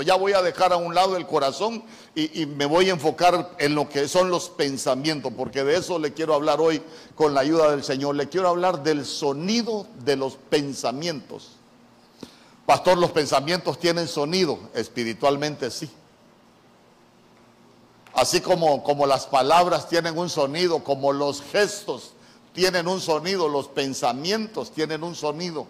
[0.00, 1.82] Ya voy a dejar a un lado el corazón
[2.14, 6.14] y, me voy a enfocar en lo que son los pensamientos, porque de eso le
[6.14, 6.82] quiero hablar hoy
[7.14, 8.14] con la ayuda del Señor.
[8.14, 11.56] Le quiero hablar del sonido de los pensamientos.
[12.64, 15.90] Pastor, los pensamientos tienen sonido, espiritualmente sí.
[18.14, 22.12] Así como, como las palabras tienen un sonido, como los gestos
[22.52, 25.66] tienen un sonido, los pensamientos tienen un sonido.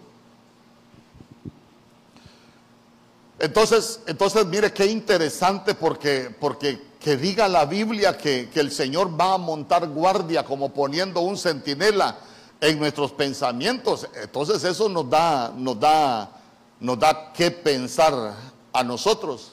[3.43, 9.19] Entonces, entonces mire qué interesante porque, porque que diga la Biblia que, que, el Señor
[9.19, 12.19] va a montar guardia como poniendo un centinela
[12.61, 14.07] en nuestros pensamientos.
[14.15, 16.31] Entonces eso nos da, nos da,
[16.79, 18.33] nos da que pensar
[18.71, 19.51] a nosotros.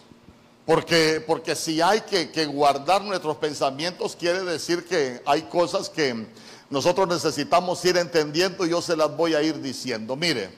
[0.65, 6.29] Porque, porque si hay que, que guardar nuestros pensamientos, quiere decir que hay cosas que
[6.71, 10.15] nosotros necesitamos ir entendiendo y yo se las voy a ir diciendo.
[10.15, 10.49] Mire,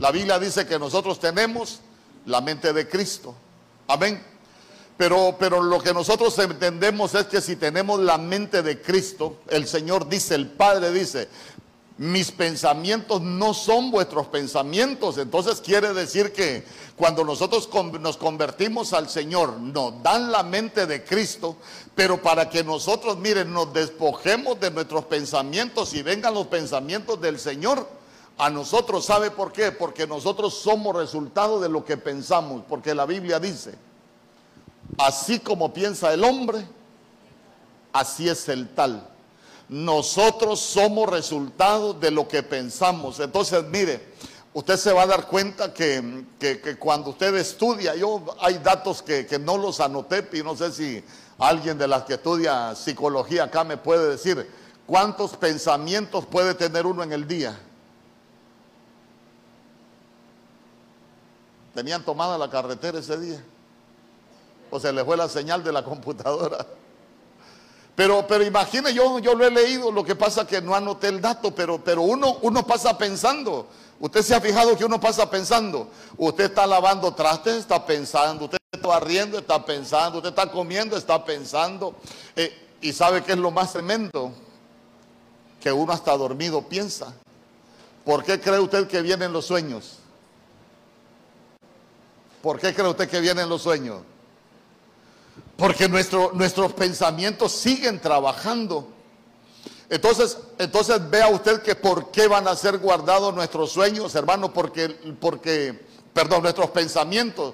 [0.00, 1.78] la Biblia dice que nosotros tenemos
[2.26, 3.34] la mente de Cristo.
[3.88, 4.22] Amén.
[4.96, 9.66] Pero, pero lo que nosotros entendemos es que si tenemos la mente de Cristo, el
[9.66, 11.28] Señor dice, el Padre dice,
[11.98, 15.18] mis pensamientos no son vuestros pensamientos.
[15.18, 16.64] Entonces quiere decir que
[16.96, 17.68] cuando nosotros
[18.00, 21.56] nos convertimos al Señor, nos dan la mente de Cristo,
[21.94, 27.38] pero para que nosotros, miren, nos despojemos de nuestros pensamientos y vengan los pensamientos del
[27.38, 27.86] Señor,
[28.38, 29.72] a nosotros, ¿sabe por qué?
[29.72, 33.74] Porque nosotros somos resultado de lo que pensamos, porque la Biblia dice,
[34.98, 36.66] así como piensa el hombre,
[37.92, 39.08] así es el tal.
[39.68, 43.18] Nosotros somos resultado de lo que pensamos.
[43.20, 44.12] Entonces, mire,
[44.52, 49.26] usted se va a dar cuenta que, que, cuando usted estudia, yo hay datos que,
[49.26, 51.02] que, no los anoté y no sé si
[51.38, 54.48] alguien de las que estudia psicología acá me puede decir
[54.86, 57.58] cuántos pensamientos puede tener uno en el día.
[61.76, 63.44] Tenían tomada la carretera ese día.
[64.70, 66.66] O se les fue la señal de la computadora.
[67.94, 71.20] Pero, pero imagine, yo, yo lo he leído, lo que pasa que no anoté el
[71.20, 73.66] dato, pero, pero uno, uno pasa pensando.
[74.00, 75.88] Usted se ha fijado que uno pasa pensando.
[76.16, 78.46] Usted está lavando trastes, está pensando.
[78.46, 80.18] Usted está barriendo, está pensando.
[80.18, 81.94] Usted está comiendo, está pensando.
[82.34, 84.32] Eh, y sabe qué es lo más tremendo?
[85.60, 87.14] Que uno hasta dormido piensa.
[88.04, 90.00] ¿Por qué cree usted que vienen los sueños?
[92.46, 94.02] ¿Por qué cree usted que vienen los sueños?
[95.56, 98.88] Porque nuestro, nuestros pensamientos siguen trabajando.
[99.90, 104.90] Entonces, entonces vea usted que por qué van a ser guardados nuestros sueños, hermano, porque,
[105.18, 107.52] porque, perdón, nuestros pensamientos.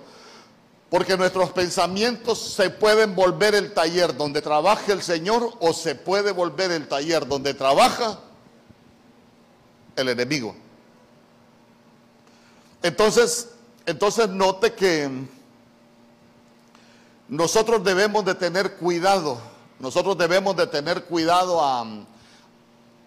[0.90, 6.32] Porque nuestros pensamientos se pueden volver el taller donde trabaja el Señor o se puede
[6.32, 8.18] volver el taller donde trabaja
[9.96, 10.54] el enemigo.
[12.82, 13.51] Entonces,
[13.86, 15.10] entonces note que
[17.28, 19.40] nosotros debemos de tener cuidado,
[19.78, 21.84] nosotros debemos de tener cuidado a,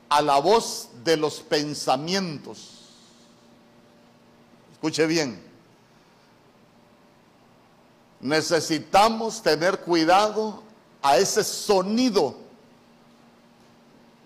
[0.09, 2.71] a la voz de los pensamientos.
[4.73, 5.41] Escuche bien.
[8.19, 10.63] Necesitamos tener cuidado
[11.01, 12.35] a ese sonido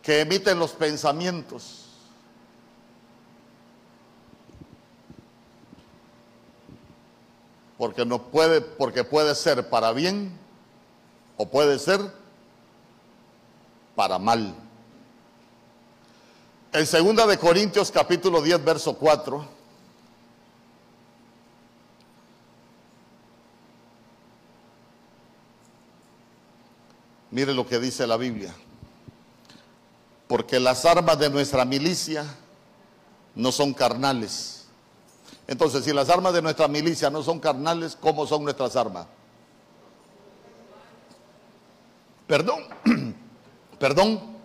[0.01, 1.78] que emiten los pensamientos.
[7.79, 10.37] Porque no puede, porque puede ser para bien
[11.37, 12.01] o puede ser
[13.95, 14.53] para mal.
[16.73, 19.57] En segunda de Corintios capítulo 10 verso 4
[27.31, 28.53] Mire lo que dice la Biblia.
[30.27, 32.25] Porque las armas de nuestra milicia
[33.35, 34.58] no son carnales
[35.49, 39.07] entonces, si las armas de nuestra milicia no son carnales, ¿cómo son nuestras armas?
[42.27, 42.65] Perdón,
[43.79, 44.37] perdón,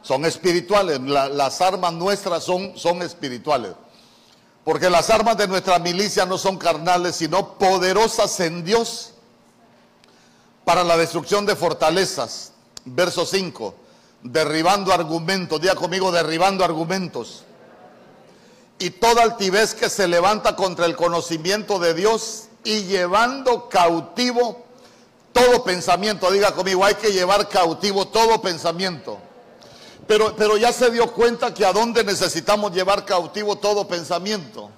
[0.00, 1.00] son espirituales.
[1.00, 3.72] las armas nuestras son, son espirituales.
[4.62, 9.14] Porque las armas de nuestra milicia no son carnales, sino poderosas en Dios
[10.64, 12.52] para la destrucción de fortalezas.
[12.84, 13.74] Verso 5,
[14.22, 17.46] derribando argumentos, diga conmigo, derribando argumentos
[18.82, 24.64] y toda altivez que se levanta contra el conocimiento de Dios y llevando cautivo
[25.32, 26.28] todo pensamiento.
[26.32, 29.20] Diga conmigo, hay que llevar cautivo todo pensamiento.
[30.08, 34.68] Pero, pero ya se dio cuenta que a dónde necesitamos llevar cautivo todo pensamiento.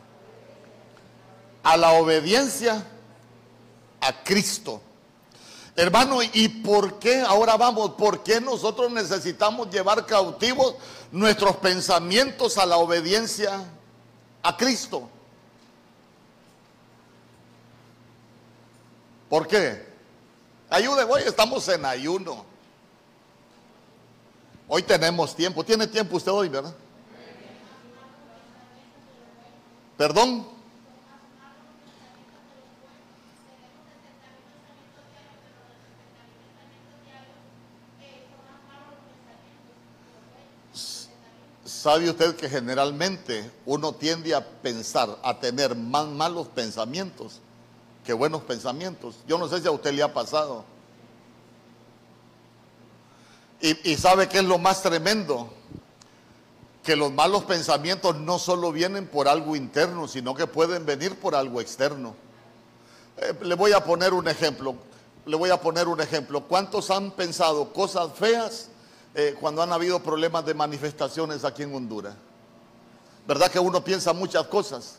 [1.63, 2.87] A la obediencia
[4.03, 4.83] a Cristo.
[5.77, 7.23] Hermano, ¿y por qué?
[7.23, 10.75] Ahora vamos, ¿por qué nosotros necesitamos llevar cautivos
[11.11, 13.65] nuestros pensamientos a la obediencia
[14.45, 15.09] a Cristo.
[19.29, 19.85] ¿Por qué?
[20.71, 22.45] Ayude, hoy estamos en ayuno.
[24.69, 25.65] Hoy tenemos tiempo.
[25.65, 26.75] ¿Tiene tiempo usted hoy, verdad?
[29.97, 30.47] ¿Perdón?
[41.85, 47.43] ¿Sabe usted que generalmente uno tiende a pensar, a tener más malos pensamientos
[48.07, 49.17] que buenos pensamientos?
[49.29, 50.65] Yo no sé si a usted le ha pasado.
[53.61, 55.53] Y, sabe qué es lo más tremendo?
[56.83, 61.35] Que los malos pensamientos no solo vienen por algo interno, sino que pueden venir por
[61.35, 62.15] algo externo.
[63.19, 64.75] Eh, le voy a poner un ejemplo.
[65.27, 66.45] Le voy a poner un ejemplo.
[66.45, 68.71] ¿Cuántos han pensado cosas feas
[69.15, 72.15] eh, cuando han habido problemas de manifestaciones aquí en Honduras.
[73.27, 74.99] ¿Verdad que uno piensa muchas cosas?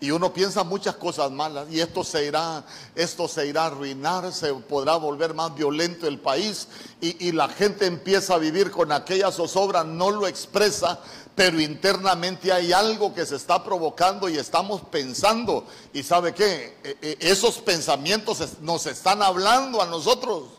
[0.00, 2.64] Y uno piensa muchas cosas malas y esto se irá,
[2.94, 6.68] esto se irá a arruinar, se podrá volver más violento el país
[7.00, 11.00] y, y la gente empieza a vivir con aquella zozobra, no lo expresa,
[11.38, 15.64] pero internamente hay algo que se está provocando y estamos pensando.
[15.92, 16.76] ¿Y sabe qué?
[16.82, 20.57] E, e, esos pensamientos nos están hablando a nosotros.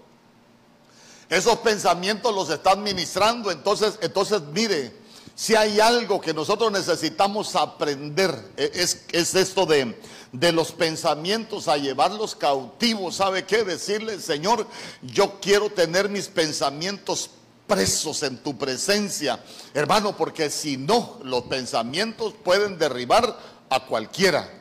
[1.29, 3.51] Esos pensamientos los está administrando.
[3.51, 4.91] Entonces, entonces mire,
[5.35, 9.95] si hay algo que nosotros necesitamos aprender, e, es, es esto de,
[10.31, 13.15] de los pensamientos a llevarlos cautivos.
[13.15, 13.63] ¿Sabe qué?
[13.63, 14.65] Decirle, Señor,
[15.03, 17.29] yo quiero tener mis pensamientos
[17.67, 19.39] presos en tu presencia,
[19.75, 23.37] hermano, porque si no, los pensamientos pueden derribar
[23.69, 24.51] a cualquiera.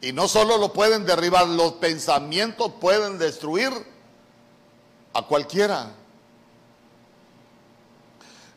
[0.00, 3.72] Y no solo lo pueden derribar, los pensamientos pueden destruir
[5.12, 5.92] a cualquiera.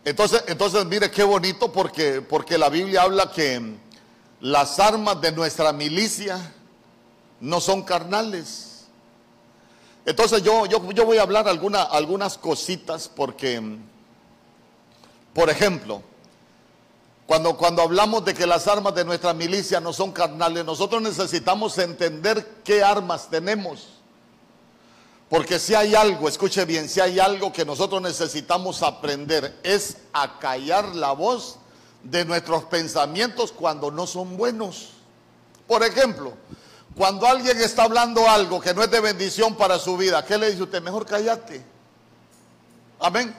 [0.04, 3.76] Entonces, entonces mire qué bonito porque, porque la Biblia habla que
[4.40, 6.54] las armas de nuestra milicia
[7.40, 8.86] no son carnales.
[10.06, 13.62] Entonces yo, yo, yo voy a hablar alguna, algunas cositas porque,
[15.34, 16.02] por ejemplo,
[17.28, 21.78] cuando, cuando hablamos de que las armas de nuestra milicia no son carnales, nosotros necesitamos
[21.78, 24.01] entender qué armas tenemos.
[25.32, 30.38] Porque si hay algo, escuche bien, si hay algo que nosotros necesitamos aprender es a
[30.40, 31.56] callar la voz
[32.04, 34.90] de nuestros pensamientos cuando no son buenos.
[35.68, 36.34] Por ejemplo,
[36.98, 40.52] cuando alguien está hablando algo que no es de bendición para su vida, ¿qué le
[40.52, 40.82] dice usted?
[40.82, 41.64] Mejor cállate.
[43.00, 43.34] Amén.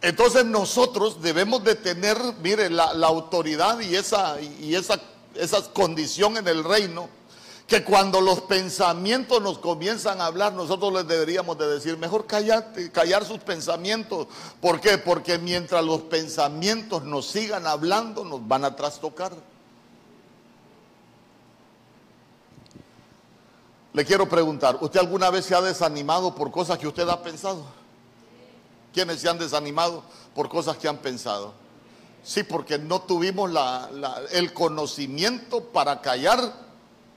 [0.00, 5.00] Entonces nosotros debemos de tener, mire, la, autoridad y esa, y esa,
[5.34, 7.08] esa condición en el reino
[7.72, 12.92] que cuando los pensamientos nos comienzan a hablar, nosotros les deberíamos de decir, mejor callate,
[12.92, 14.26] callar sus pensamientos.
[14.60, 14.98] ¿Por qué?
[14.98, 19.32] Porque mientras los pensamientos nos sigan hablando, nos van a trastocar.
[23.94, 27.64] Le quiero preguntar, ¿usted alguna vez se ha desanimado por cosas que usted ha pensado?
[28.92, 30.02] ¿Quiénes se han desanimado
[30.34, 31.54] por cosas que han pensado?
[32.22, 33.50] Sí, porque no tuvimos
[34.32, 36.70] el conocimiento para callar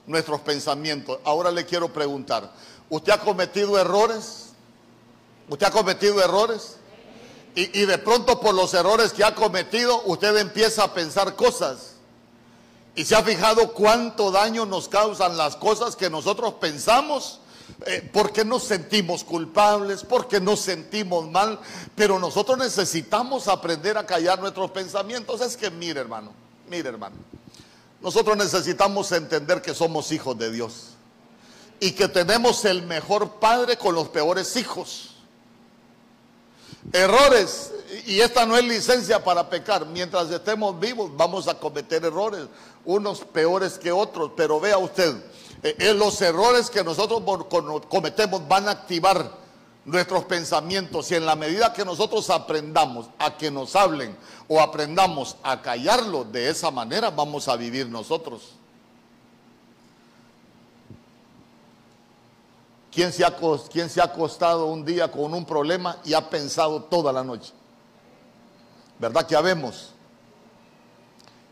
[0.07, 1.19] nuestros pensamientos.
[1.23, 2.51] Ahora le quiero preguntar,
[2.89, 4.49] ¿usted ha cometido errores?
[5.49, 6.77] ¿Usted ha cometido errores?
[7.57, 11.93] Y, de pronto por los errores que ha cometido, usted empieza a pensar cosas.
[12.95, 17.39] Y se ha fijado cuánto daño nos causan las cosas que nosotros pensamos.
[17.87, 21.59] Eh, porque nos sentimos culpables, porque nos sentimos mal,
[21.95, 25.41] pero nosotros necesitamos aprender a callar nuestros pensamientos.
[25.41, 26.31] Es que mire hermano,
[26.69, 27.15] mire hermano,
[28.05, 30.89] nosotros necesitamos entender que somos hijos de Dios
[31.79, 35.15] y que tenemos el mejor padre con los peores hijos.
[36.93, 37.71] Errores,
[38.05, 42.45] y esta no es licencia para pecar, mientras estemos vivos vamos a cometer errores,
[42.85, 45.15] unos peores que otros, pero vea usted,
[45.63, 47.23] eh, eh, los errores que nosotros
[47.89, 49.31] cometemos van a activar
[49.85, 55.37] nuestros pensamientos y en la medida que nosotros aprendamos a que nos hablen o aprendamos
[55.43, 58.53] a callarlo, de esa manera vamos a vivir nosotros.
[62.91, 63.35] ¿Quién se, ha,
[63.71, 67.51] ¿Quién se ha acostado un día con un problema y ha pensado toda la noche?
[68.97, 69.91] ¿Verdad que habemos?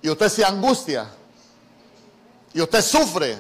[0.02, 1.10] Y usted se angustia.
[2.54, 3.38] Y usted sufre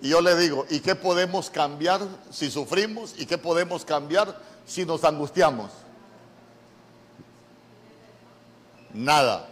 [0.00, 2.00] y yo le digo, ¿y qué podemos cambiar
[2.30, 3.14] si sufrimos?
[3.16, 5.70] ¿Y qué podemos cambiar si nos angustiamos?
[8.92, 9.48] Nada.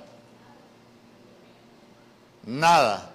[2.44, 3.10] Nada.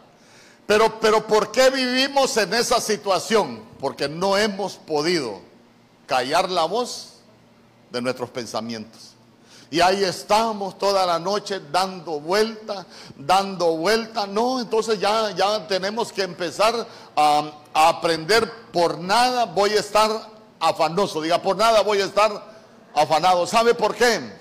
[0.65, 3.63] Pero, pero ¿por qué vivimos en esa situación?
[3.79, 5.41] Porque no hemos podido
[6.07, 7.19] callar la voz
[7.91, 9.08] de nuestros pensamientos.
[9.71, 12.85] Y ahí estamos toda la noche dando vuelta,
[13.15, 14.25] dando vuelta.
[14.25, 18.51] No, entonces ya, ya tenemos que empezar a, a aprender.
[18.71, 20.09] Por nada voy a estar
[20.59, 21.21] afanoso.
[21.21, 22.43] Diga, por nada voy a estar
[22.95, 23.45] afanado.
[23.45, 24.38] ¿Sabe por qué?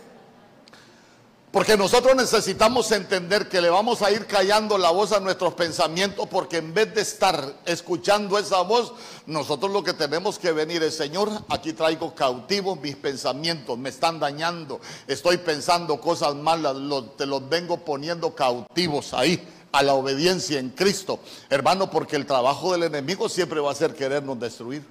[1.50, 6.28] Porque nosotros necesitamos entender que le vamos a ir callando la voz a nuestros pensamientos
[6.28, 8.92] porque en vez de estar escuchando esa voz,
[9.24, 14.20] nosotros lo que tenemos que venir es, Señor, aquí traigo cautivos mis pensamientos, me están
[14.20, 16.76] dañando, estoy pensando cosas malas,
[17.16, 21.18] te los vengo poniendo cautivos ahí a la obediencia en Cristo.
[21.48, 24.84] Hermano, porque el trabajo del enemigo siempre va a ser querernos destruir.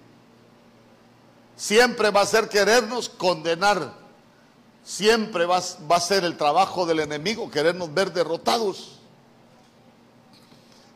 [1.55, 4.06] Siempre va a ser querernos condenar
[4.87, 8.99] Siempre va, a ser el trabajo del enemigo querernos ver derrotados.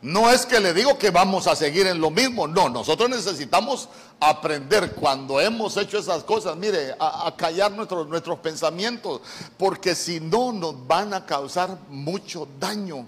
[0.02, 3.90] No es que le digo que vamos a seguir en lo mismo, no, nosotros necesitamos
[4.22, 9.20] aprender cuando hemos hecho esas cosas, mire, a, callar nuestros, nuestros pensamientos,
[9.58, 13.06] porque si no nos van a causar mucho daño.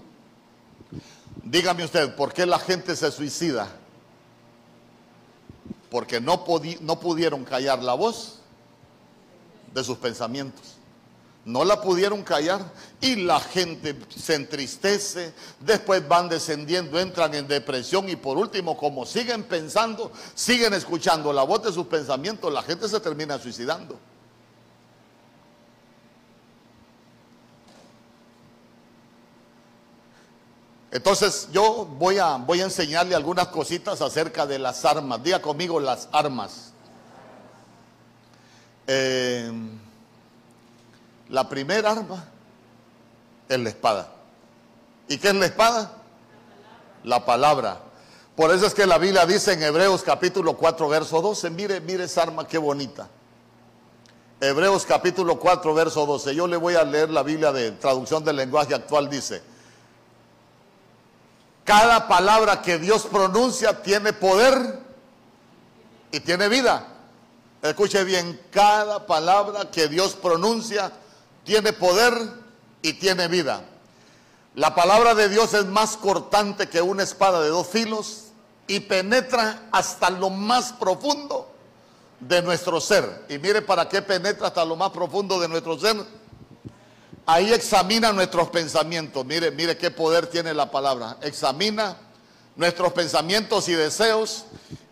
[1.42, 3.68] Dígame usted, ¿por qué la gente se suicida?
[5.90, 6.44] Porque no,
[6.82, 8.40] no pudieron callar la voz
[9.72, 10.73] de sus pensamientos
[11.44, 12.60] no la pudieron callar
[13.00, 19.04] y la gente se entristece, después van descendiendo, entran en depresión y por último, como
[19.04, 23.98] siguen pensando, siguen escuchando la voz de sus pensamientos, la gente se termina suicidando.
[30.90, 35.20] Entonces yo voy a, voy a enseñarle algunas cositas acerca de las armas.
[35.24, 36.72] Diga conmigo las armas.
[38.86, 39.50] Eh,
[41.28, 42.24] la primera arma
[43.48, 44.08] es la espada.
[45.08, 45.92] ¿Y qué es la espada?
[47.02, 47.80] La palabra.
[48.36, 52.04] Por eso es que la Biblia dice en Hebreos capítulo 4, verso 12, mire, mire
[52.04, 53.08] esa arma qué bonita.
[54.40, 56.34] Hebreos capítulo 4, verso 12.
[56.34, 59.08] Yo le voy a leer la Biblia de traducción del lenguaje actual.
[59.08, 59.42] Dice,
[61.64, 64.80] cada palabra que Dios pronuncia tiene poder
[66.10, 66.88] y tiene vida.
[67.62, 70.92] Escuche bien, cada palabra que Dios pronuncia
[71.44, 72.12] tiene poder
[72.82, 73.64] y tiene vida.
[74.54, 78.26] La palabra de Dios es más cortante que una espada de dos filos
[78.66, 81.50] y penetra hasta lo más profundo
[82.20, 83.26] de nuestro ser.
[83.28, 85.96] Y mire para qué penetra hasta lo más profundo de nuestro ser.
[87.26, 89.24] Ahí examina nuestros pensamientos.
[89.24, 91.16] Mire, mire qué poder tiene la palabra.
[91.22, 91.96] Examina
[92.56, 94.44] nuestros pensamientos y deseos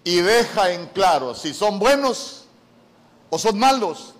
[0.05, 2.45] y deja en claro si son buenos
[3.31, 4.12] o son malos.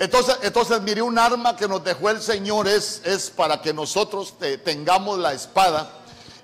[0.00, 4.32] Entonces, entonces, mire, un arma que nos dejó el Señor es, es para que nosotros
[4.64, 5.92] tengamos la espada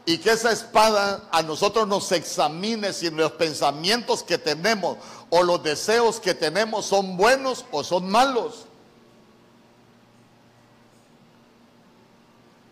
[0.04, 4.98] y que esa espada a nosotros nos examine si los pensamientos que tenemos
[5.30, 8.66] o los deseos que tenemos son buenos o son malos.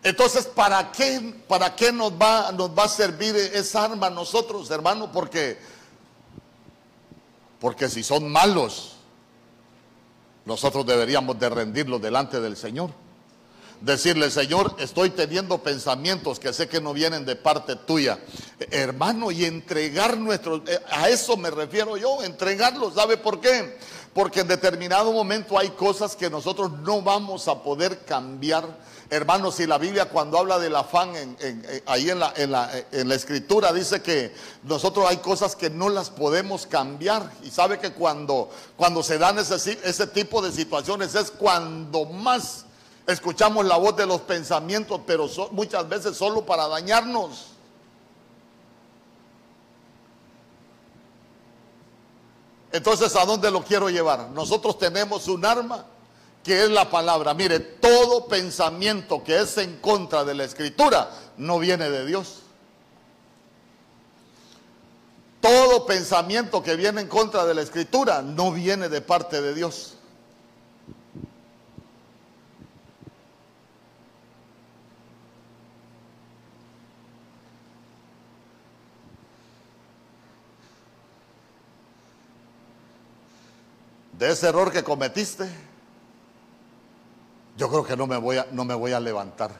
[0.03, 4.69] Entonces, ¿para qué, para qué nos, va, nos va a servir esa arma a nosotros,
[4.69, 5.11] hermano?
[5.11, 5.57] Porque,
[7.59, 8.94] porque si son malos,
[10.45, 12.91] nosotros deberíamos de rendirlo delante del Señor.
[13.81, 18.19] Decirle, Señor, estoy teniendo pensamientos que sé que no vienen de parte tuya.
[18.71, 22.89] Hermano, y entregar nuestros, eh, a eso me refiero yo, entregarlo.
[22.91, 23.77] ¿Sabe por qué?
[24.13, 28.65] Porque en determinado momento hay cosas que nosotros no vamos a poder cambiar
[29.09, 31.13] Hermanos, si la Biblia cuando habla del afán
[31.85, 34.33] ahí en la, en, la, escritura dice que
[34.63, 37.31] nosotros hay cosas que no las podemos cambiar.
[37.43, 42.65] Y sabe que cuando, cuando se dan ese, ese tipo de situaciones es cuando más
[43.05, 47.51] escuchamos la voz de los pensamientos, pero muchas veces solo para dañarnos.
[52.71, 54.29] Entonces, ¿a dónde lo quiero llevar?
[54.31, 55.85] Nosotros tenemos un arma
[56.45, 57.33] que es la palabra.
[57.33, 62.43] Mire, todo pensamiento que es en contra de la escritura no viene de Dios.
[65.41, 69.95] Todo pensamiento que viene en contra de la escritura no viene de parte de Dios.
[84.13, 85.49] De ese error que cometiste,
[87.57, 89.51] yo creo que no me voy a, no me voy a levantar.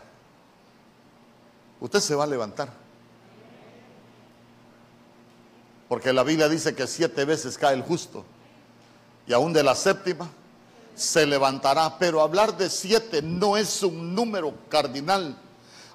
[1.79, 2.69] Usted se va a levantar.
[5.87, 8.25] Porque la Biblia dice que siete veces cae el justo.
[9.27, 10.29] Y aún de la séptima
[10.95, 11.97] se levantará.
[11.97, 15.37] Pero hablar de siete no es un número cardinal.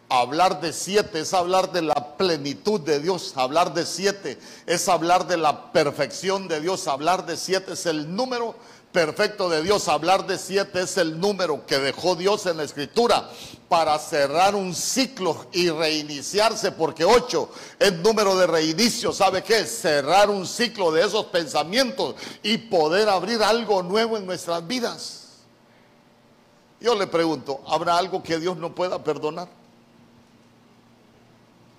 [0.09, 3.33] Hablar de siete es hablar de la plenitud de Dios.
[3.37, 6.88] Hablar de siete es hablar de la perfección de Dios.
[6.88, 8.57] Hablar de siete es el número
[8.92, 9.88] perfecto de Dios.
[9.88, 13.30] Hablar de siete es el número que dejó Dios en la escritura
[13.68, 19.12] para cerrar un ciclo y reiniciarse, porque ocho es número de reinicio.
[19.12, 19.64] ¿Sabe qué?
[19.64, 25.16] Cerrar un ciclo de esos pensamientos y poder abrir algo nuevo en nuestras vidas.
[26.80, 29.49] Yo le pregunto, ¿habrá algo que Dios no pueda perdonar?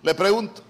[0.04, 0.62] Le pregunto.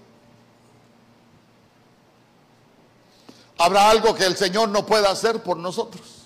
[3.58, 6.21] ¿Habrá algo que el Señor no pueda hacer por nosotros?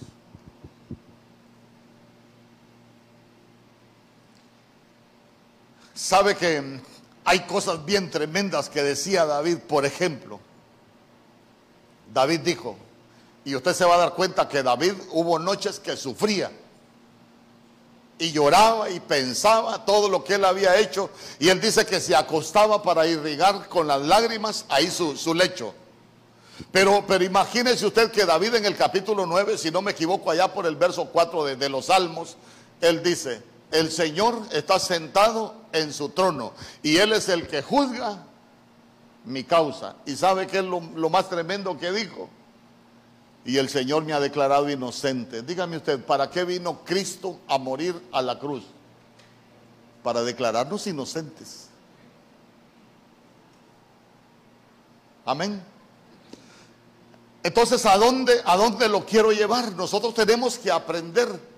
[5.96, 6.80] Sabe que
[7.24, 10.38] hay cosas bien tremendas que decía David, por ejemplo.
[12.12, 12.76] David dijo,
[13.46, 16.52] y usted se va a dar cuenta que David hubo noches que sufría
[18.18, 21.08] y lloraba y pensaba todo lo que él había hecho.
[21.38, 25.74] Y él dice que se acostaba para irrigar con las lágrimas ahí su, lecho.
[26.70, 30.52] Pero, pero imagínese usted que David en el capítulo 9, si no me equivoco, allá
[30.52, 32.36] por el verso 4 de, de los Salmos,
[32.82, 38.24] él dice, el Señor está sentado en su trono y Él es el que juzga
[39.24, 39.96] mi causa.
[40.06, 42.28] ¿Y sabe qué es lo, más tremendo que dijo?
[43.44, 45.42] Y el Señor me ha declarado inocente.
[45.42, 48.64] Dígame usted, ¿para qué vino Cristo a morir a la cruz?
[50.02, 51.68] Para declararnos inocentes.
[55.24, 55.62] Amén.
[57.42, 59.72] Entonces, ¿a dónde, ¿a dónde lo quiero llevar?
[59.72, 61.55] Nosotros tenemos que aprender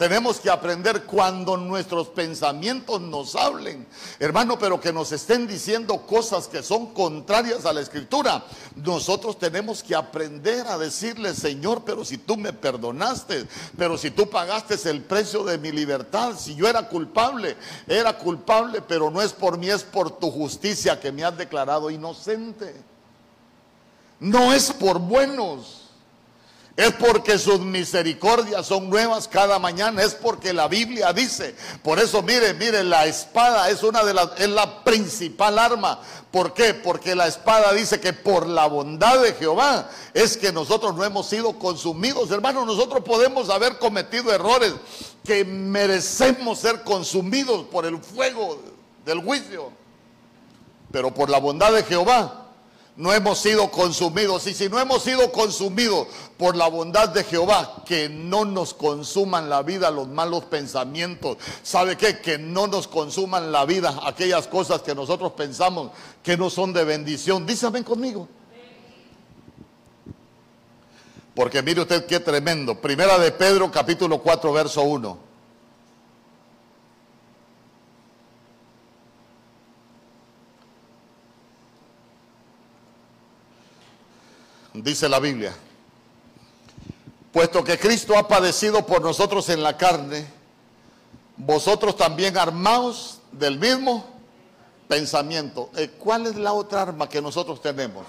[0.00, 3.86] tenemos que aprender cuando nuestros pensamientos nos hablen,
[4.18, 8.42] hermano, pero que nos estén diciendo cosas que son contrarias a la escritura.
[8.76, 14.30] Nosotros tenemos que aprender a decirle, Señor, pero si tú me perdonaste, pero si tú
[14.30, 19.34] pagaste el precio de mi libertad, si yo era culpable, era culpable, pero no es
[19.34, 22.74] por mí, es por tu justicia que me has declarado inocente.
[24.18, 25.79] No es por buenos
[26.80, 30.02] es porque sus misericordias son nuevas cada mañana.
[30.02, 31.54] Es porque la Biblia dice.
[31.82, 36.00] Por eso, mire, mire, la espada es una de las, es la principal arma.
[36.30, 36.72] ¿Por qué?
[36.72, 41.26] Porque la espada dice que por la bondad de Jehová es que nosotros no hemos
[41.26, 42.30] sido consumidos.
[42.30, 44.72] Hermanos, nosotros podemos haber cometido errores
[45.22, 48.58] que merecemos ser consumidos por el fuego
[49.04, 49.70] del juicio.
[50.90, 52.39] Pero por la bondad de Jehová
[53.00, 54.46] no hemos sido consumidos.
[54.46, 59.48] Y si no hemos sido consumidos por la bondad de Jehová, que no nos consuman
[59.48, 61.38] la vida los malos pensamientos.
[61.62, 62.20] ¿Sabe qué?
[62.20, 66.84] Que no nos consuman la vida aquellas cosas que nosotros pensamos que no son de
[66.84, 67.46] bendición.
[67.46, 68.28] Dice, conmigo.
[71.34, 72.82] Porque mire usted qué tremendo.
[72.82, 75.29] Primera de Pedro capítulo 4 verso 1.
[84.82, 85.54] Dice la Biblia.
[87.32, 90.26] Puesto que Cristo ha padecido por nosotros en la carne,
[91.36, 94.04] vosotros también armaos del mismo
[94.88, 95.70] pensamiento.
[95.76, 98.04] Eh, ¿Cuál es la otra arma que nosotros tenemos?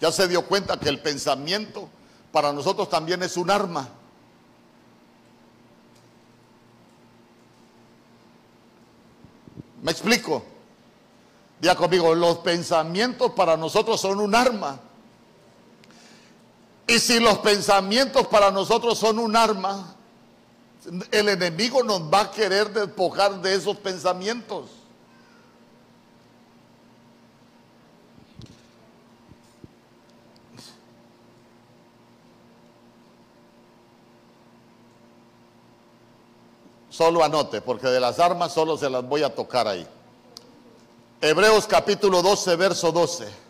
[0.00, 1.88] Ya se dio cuenta que el pensamiento
[2.32, 3.88] para nosotros también es un arma.
[9.82, 10.44] ¿Me explico?
[11.60, 14.80] Ya conmigo, los pensamientos para nosotros son un arma.
[16.86, 19.94] Y si los pensamientos para nosotros son un arma,
[21.10, 24.70] el enemigo nos va a querer despojar de esos pensamientos.
[36.90, 39.86] Solo anote, porque de las armas solo se las voy a tocar ahí.
[41.22, 43.41] Hebreos capítulo 12, verso 12.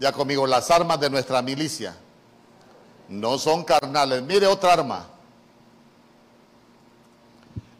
[0.00, 1.94] Ya conmigo, las armas de nuestra milicia
[3.10, 4.22] no son carnales.
[4.22, 5.06] Mire otra arma.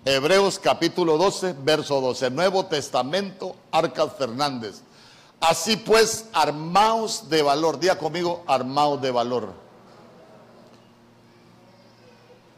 [0.05, 2.31] Hebreos capítulo 12, verso 12.
[2.31, 4.83] Nuevo Testamento, Arcas Fernández.
[5.41, 7.81] Así pues, armaos de valor.
[7.81, 9.55] Día conmigo, armaos de valor.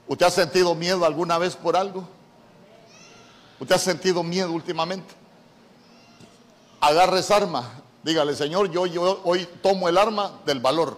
[0.08, 2.08] ¿Usted ha sentido miedo alguna vez por algo?
[3.60, 5.14] ¿Usted ha sentido miedo últimamente?
[6.80, 8.82] Agarre esa arma, Dígale, Señor, yo,
[9.24, 10.96] hoy tomo el arma del valor.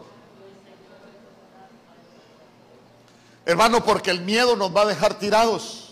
[3.45, 5.91] Hermano, porque el miedo nos va a dejar tirados.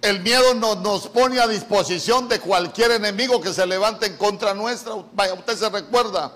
[0.00, 4.54] El miedo nos, nos, pone a disposición de cualquier enemigo que se levante en contra
[4.54, 4.94] nuestra.
[5.12, 6.32] Vaya, usted se recuerda.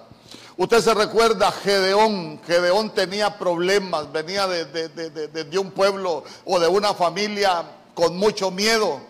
[0.57, 6.93] Usted se recuerda, Gedeón, Gedeón tenía problemas, venía de, de un pueblo o de una
[6.93, 9.10] familia con mucho miedo.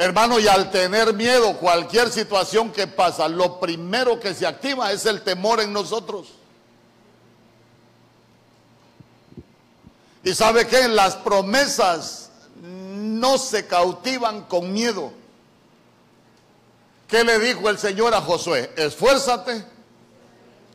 [0.00, 5.04] Hermano, y al tener miedo, cualquier situación que pasa, lo primero que se activa es
[5.04, 6.28] el temor en nosotros.
[10.24, 12.30] Y sabe que las promesas
[12.62, 15.12] no se cautivan con miedo.
[17.06, 18.72] ¿Qué le dijo el Señor a Josué?
[18.76, 19.66] Esfuérzate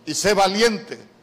[0.06, 1.15] y sé valiente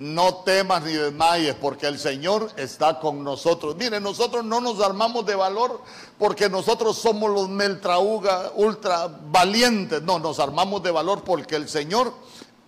[0.00, 3.76] no temas ni desmayes, porque el Señor está con nosotros.
[3.76, 5.82] Mire, nosotros no nos armamos de valor
[6.18, 10.00] porque nosotros somos los meltrauga ultra valientes.
[10.00, 12.14] No, nos armamos de valor porque el Señor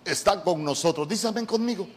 [0.05, 1.09] está con nosotros.
[1.09, 1.87] Dísame conmigo.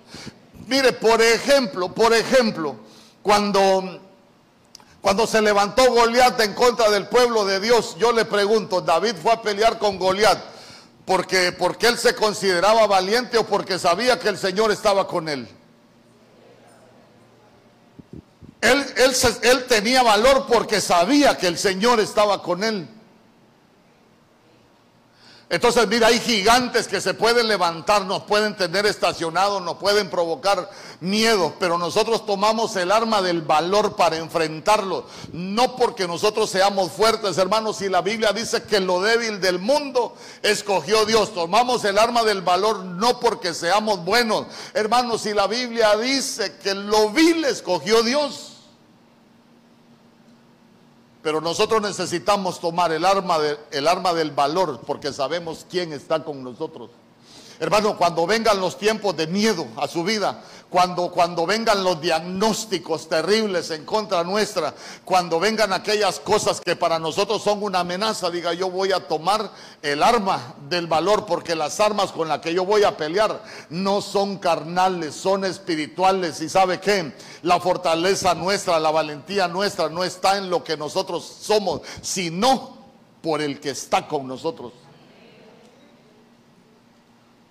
[0.66, 2.76] Mire, por ejemplo, por ejemplo,
[3.20, 4.00] cuando
[5.02, 9.32] cuando se levantó Goliat en contra del pueblo de Dios, yo le pregunto, David fue
[9.32, 10.55] a pelear con Goliat
[11.06, 15.48] porque, porque él se consideraba valiente o porque sabía que el Señor estaba con él.
[18.60, 22.88] Él, él, él tenía valor porque sabía que el Señor estaba con él.
[25.56, 30.68] Entonces, mira, hay gigantes que se pueden levantar, nos pueden tener estacionados, nos pueden provocar
[31.00, 35.06] miedo, pero nosotros tomamos el arma del valor para enfrentarlo.
[35.32, 40.14] No porque nosotros seamos fuertes, hermanos, si la Biblia dice que lo débil del mundo
[40.42, 44.44] escogió Dios, tomamos el arma del valor no porque seamos buenos.
[44.74, 48.55] Hermanos, si la Biblia dice que lo vil escogió Dios.
[51.26, 56.22] Pero nosotros necesitamos tomar el arma, de, el arma del valor porque sabemos quién está
[56.22, 56.88] con nosotros.
[57.58, 63.08] Hermano, cuando vengan los tiempos de miedo a su vida, cuando, cuando vengan los diagnósticos
[63.08, 64.74] terribles en contra nuestra,
[65.06, 69.50] cuando vengan aquellas cosas que para nosotros son una amenaza, diga yo voy a tomar
[69.80, 74.02] el arma del valor, porque las armas con las que yo voy a pelear no
[74.02, 76.42] son carnales, son espirituales.
[76.42, 81.24] Y sabe qué, la fortaleza nuestra, la valentía nuestra no está en lo que nosotros
[81.40, 82.76] somos, sino
[83.22, 84.72] por el que está con nosotros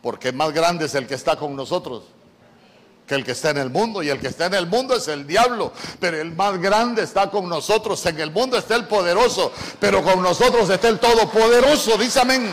[0.06, 2.04] porque más grande es el que está con nosotros
[3.08, 4.04] que el que está en el mundo.
[4.04, 5.74] Y el que está en el mundo es el diablo.
[6.00, 8.06] Pero el más grande está con nosotros.
[8.06, 9.52] En el mundo está el poderoso.
[9.80, 11.98] Pero con nosotros está el todopoderoso.
[11.98, 12.52] Dice amén.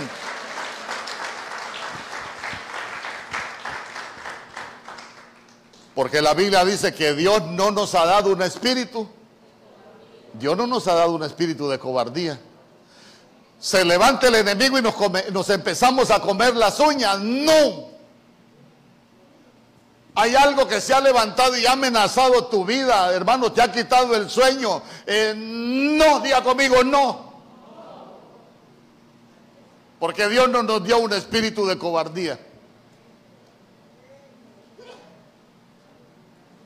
[5.94, 9.06] Porque la Biblia dice que Dios no nos ha dado un espíritu.
[10.32, 12.40] Dios no nos ha dado un espíritu de cobardía
[13.62, 17.20] se levanta el enemigo y nos, empezamos a comer las uñas.
[17.20, 17.92] No.
[20.16, 24.16] Hay algo que se ha levantado y ha amenazado tu vida, hermano, te ha quitado
[24.16, 24.82] el sueño.
[25.06, 27.32] Eh, no, diga conmigo, no.
[30.00, 32.40] Porque Dios no nos dio un espíritu de cobardía.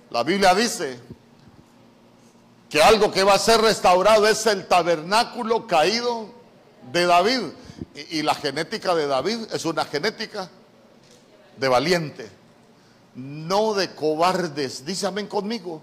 [0.09, 0.98] La Biblia dice
[2.70, 6.36] que algo que va a ser restaurado es el tabernáculo caído
[6.92, 7.40] de David.
[8.11, 10.51] Y, la genética de David es una genética
[11.57, 12.29] de valiente,
[13.14, 14.85] no de cobardes.
[14.85, 15.81] Dice amén conmigo.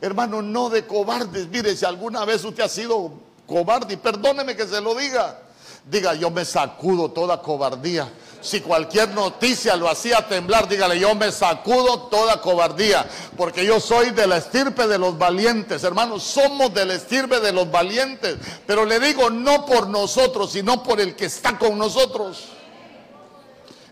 [0.00, 1.48] Hermano, no de cobardes.
[1.48, 3.12] Mire, si alguna vez usted ha sido
[3.46, 5.40] cobarde, perdóneme que se lo diga.
[5.88, 8.10] Diga, yo me sacudo toda cobardía
[8.42, 14.10] si cualquier noticia lo hacía temblar, dígale, yo me sacudo toda cobardía, porque yo soy
[14.10, 18.84] de la estirpe de los valientes, hermanos, somos de la estirpe de los valientes, pero
[18.84, 22.48] le digo, no por nosotros, sino por el que está con nosotros.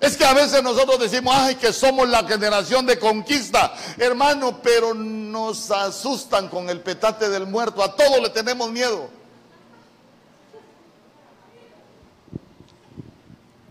[0.00, 4.94] Es que a veces nosotros decimos, ay, que somos la generación de conquista, hermano, pero
[4.94, 9.19] nos asustan con el petate del muerto, a todos le tenemos miedo.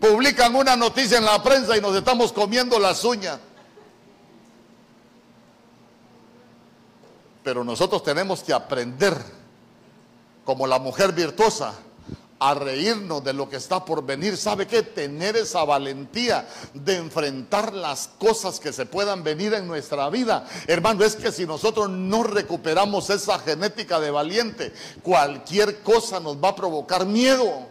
[0.00, 3.38] Publican una noticia en la prensa y nos estamos comiendo las uñas.
[7.44, 9.16] Pero nosotros tenemos que aprender,
[10.44, 11.74] como la mujer virtuosa,
[12.40, 14.36] a reírnos de lo que está por venir.
[14.36, 14.82] ¿Sabe qué?
[14.82, 20.46] Tener esa valentía de enfrentar las cosas que se puedan venir en nuestra vida.
[20.66, 26.48] Hermano, es que si nosotros no recuperamos esa genética de valiente, cualquier cosa nos va
[26.48, 27.69] a provocar miedo.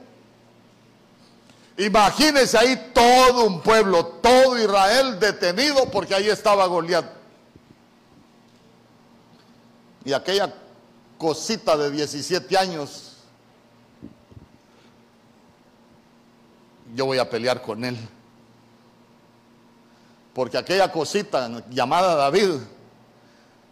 [1.79, 7.05] Imagínense ahí todo un pueblo, todo Israel detenido porque ahí estaba Goliat.
[10.03, 10.53] Y aquella
[11.17, 13.13] cosita de 17 años,
[16.93, 17.97] yo voy a pelear con él.
[20.33, 22.55] Porque aquella cosita llamada David,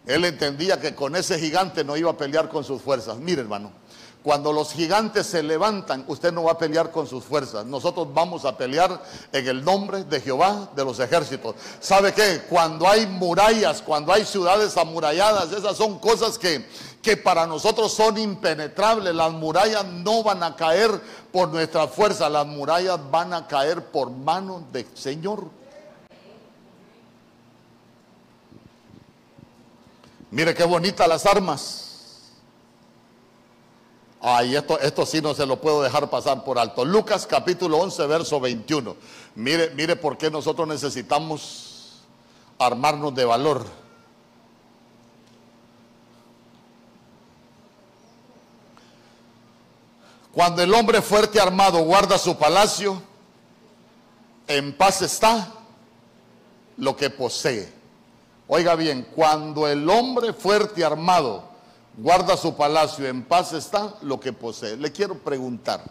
[0.06, 3.18] él entendía que con ese gigante no iba a pelear con sus fuerzas.
[3.18, 3.70] Mire hermano,
[4.28, 7.64] Cuando los gigantes se levantan, usted no va a pelear con sus fuerzas.
[7.64, 11.54] Nosotros vamos a pelear en el nombre de Jehová de los ejércitos.
[11.80, 12.42] ¿Sabe qué?
[12.46, 16.68] Cuando hay murallas, cuando hay ciudades amuralladas, esas son cosas que,
[17.00, 19.14] que para nosotros son impenetrables.
[19.14, 20.90] Las murallas no van a caer
[21.32, 25.44] por nuestra fuerza, las murallas van a caer por mano del Señor.
[30.30, 31.87] Mire qué bonitas las armas.
[34.20, 36.84] Ay, esto, esto sí no se lo puedo dejar pasar por alto.
[36.84, 38.96] Lucas capítulo 11, verso 21.
[39.36, 42.02] Mire, mire por qué nosotros necesitamos
[42.58, 43.64] armarnos de valor.
[50.32, 53.00] Cuando el hombre fuerte armado guarda su palacio,
[54.48, 55.52] en paz está
[56.76, 57.72] lo que posee.
[58.48, 61.47] Oiga bien, cuando el hombre fuerte armado
[61.98, 64.76] guarda su palacio, en paz está lo que posee.
[64.76, 65.82] Le quiero preguntar,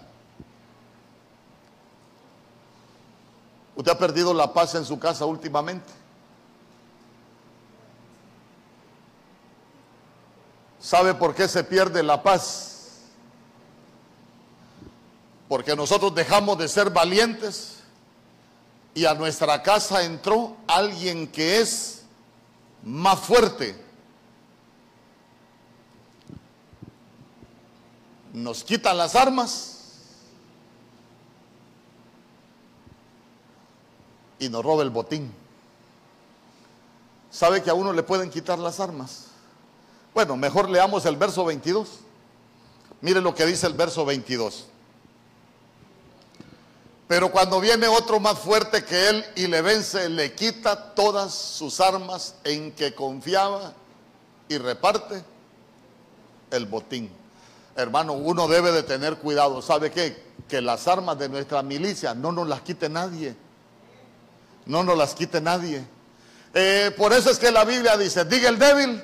[3.76, 5.91] ¿usted ha perdido la paz en su casa últimamente?
[10.80, 13.02] ¿Sabe por qué se pierde la paz?
[15.50, 17.80] Porque nosotros dejamos de ser valientes
[18.93, 22.04] y a nuestra casa entró alguien que es
[22.84, 23.87] más fuerte
[28.43, 29.78] nos quitan las armas
[34.39, 35.34] y nos roba el botín.
[37.32, 39.26] ¿Sabe que a uno le pueden quitar las armas?
[40.13, 41.88] Bueno, mejor leamos el verso 22.
[43.02, 44.67] Mire lo que dice el verso 22.
[47.08, 51.80] Pero cuando viene otro más fuerte que él y le vence, le quita todas sus
[51.80, 53.73] armas en que confiaba
[54.50, 55.23] y reparte
[56.52, 57.10] el botín.
[57.78, 59.62] Hermano, uno debe de tener cuidado.
[59.62, 60.22] ¿Sabe qué?
[60.50, 63.36] Que las armas de nuestra milicia no nos las quite nadie.
[64.66, 65.86] No nos las quite nadie.
[66.56, 69.04] Eh, por eso es que la Biblia dice, diga el débil.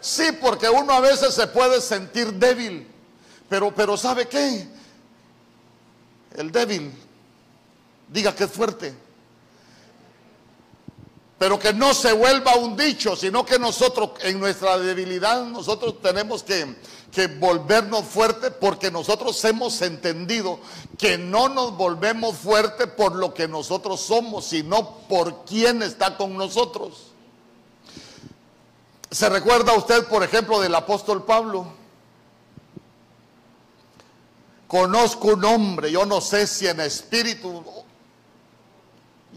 [0.00, 2.88] Sí, porque uno a veces se puede sentir débil.
[3.46, 4.66] Pero, pero ¿sabe qué?
[6.34, 6.90] El débil,
[8.08, 8.94] diga que es fuerte.
[11.38, 16.42] Pero que no se vuelva un dicho, sino que nosotros en nuestra debilidad nosotros tenemos
[16.42, 16.76] que,
[17.12, 20.58] que volvernos fuertes porque nosotros hemos entendido
[20.98, 26.36] que no nos volvemos fuertes por lo que nosotros somos, sino por quien está con
[26.36, 27.12] nosotros.
[29.10, 31.66] ¿Se recuerda usted, por ejemplo, del apóstol Pablo?
[34.66, 37.64] Conozco un hombre, yo no sé si en espíritu,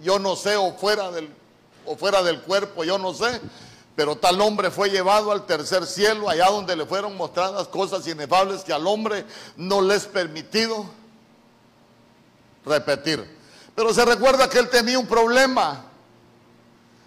[0.04, 1.34] yo no sé, o fuera del,
[1.86, 3.40] o fuera del cuerpo, yo no sé,
[4.00, 8.64] pero tal hombre fue llevado al tercer cielo, allá donde le fueron mostradas cosas inefables
[8.64, 9.26] que al hombre
[9.58, 10.86] no le es permitido
[12.66, 13.30] repetir.
[13.76, 15.84] Pero se recuerda que él tenía un problema.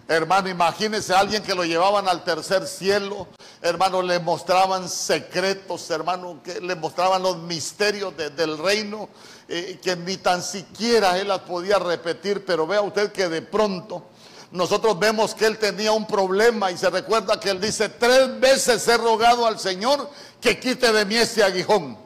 [0.07, 3.27] Hermano, imagínese a alguien que lo llevaban al tercer cielo.
[3.63, 9.09] Hermano, le mostraban secretos, hermano, que le mostraban los misterios del reino,
[9.47, 12.45] eh, que ni tan siquiera él las podía repetir.
[12.45, 14.09] Pero vea usted que de pronto
[14.53, 18.87] nosotros vemos que él tenía un problema y se recuerda que él dice, tres veces
[18.87, 20.07] he rogado al Señor
[20.39, 21.97] que quite de mí ese aguijón.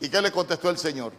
[0.00, 1.12] ¿Y qué le contestó el Señor?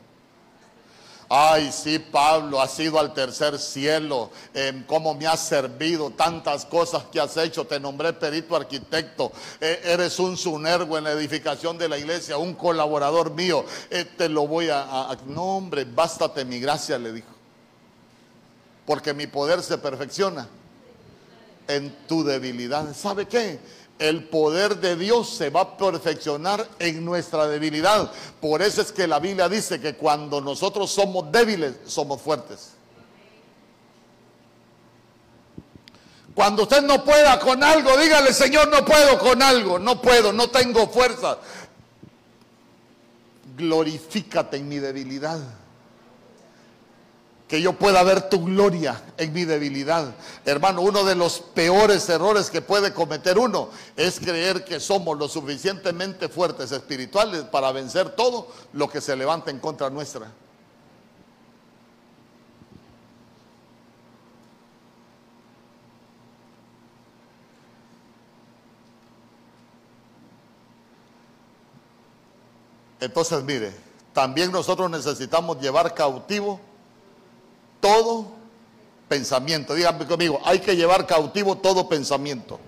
[1.27, 7.03] Ay, sí, Pablo, has ido al tercer cielo, eh, cómo me has servido, tantas cosas
[7.11, 11.89] que has hecho, te nombré perito arquitecto, eh, eres un sunergo en la edificación de
[11.89, 15.17] la iglesia, un colaborador mío, eh, te lo voy a, a...
[15.25, 17.34] No, hombre, bástate mi gracia, le dijo
[18.85, 20.47] porque mi poder se perfecciona
[21.67, 22.95] en tu debilidad.
[22.95, 23.59] ¿Sabe qué?
[23.97, 28.11] El poder de Dios se va a perfeccionar en nuestra debilidad.
[28.39, 32.71] Por eso es que la Biblia dice que cuando nosotros somos débiles, somos fuertes.
[36.35, 40.49] Cuando usted no pueda con algo, dígale, Señor, no puedo con algo, no puedo, no
[40.49, 41.37] tengo fuerza.
[43.55, 45.39] Glorifícate en mi debilidad
[47.47, 50.15] que yo pueda ver tu gloria en mi debilidad.
[50.45, 55.27] Hermano, uno de los peores errores que puede cometer uno es creer que somos lo
[55.27, 60.31] suficientemente fuertes espirituales para vencer todo lo que se levanta en contra nuestra.
[72.99, 73.71] Entonces, mire,
[74.13, 76.59] también nosotros necesitamos llevar cautivo
[77.85, 78.25] todo
[79.07, 79.75] pensamiento.
[79.75, 82.59] Díganme conmigo, hay que llevar cautivo todo pensamiento.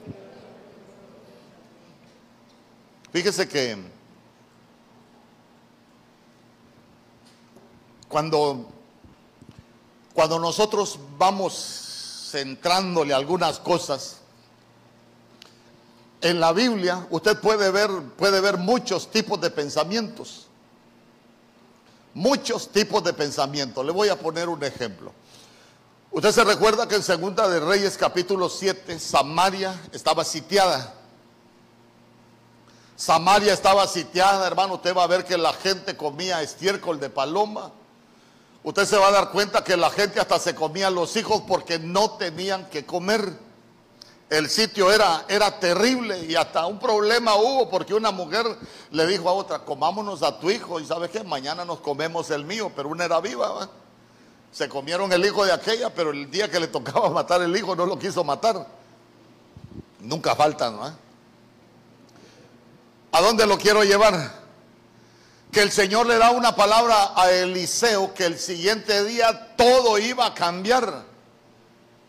[3.12, 3.78] Fíjese que
[8.08, 8.68] cuando,
[10.14, 14.18] cuando nosotros vamos centrándole algunas cosas,
[16.22, 20.47] en la Biblia usted puede ver, puede ver muchos tipos de pensamientos.
[22.18, 23.86] Muchos tipos de pensamientos.
[23.86, 25.14] Le voy a poner un ejemplo.
[26.10, 30.96] Usted se recuerda que en Segunda de Reyes capítulo 7, Samaria estaba sitiada.
[32.96, 34.74] Samaria estaba sitiada, hermano.
[34.74, 37.72] Usted va a ver que la gente comía estiércol de paloma.
[38.64, 41.78] Usted se va a dar cuenta que la gente hasta se comía los hijos porque
[41.78, 43.32] no tenían que comer.
[44.30, 48.46] El sitio era, era terrible y hasta un problema hubo porque una mujer
[48.92, 52.44] le dijo a otra, comámonos a tu hijo y sabes qué, mañana nos comemos el
[52.44, 53.70] mío, pero una era viva.
[54.52, 57.74] Se comieron el hijo de aquella, pero el día que le tocaba matar el hijo
[57.74, 58.68] no lo quiso matar.
[60.02, 60.94] Nunca faltan, ¿no?
[63.14, 64.46] ¿A dónde lo quiero llevar?
[65.52, 70.26] Que el Señor le da una palabra a Eliseo que el siguiente día todo iba
[70.26, 71.07] a cambiar.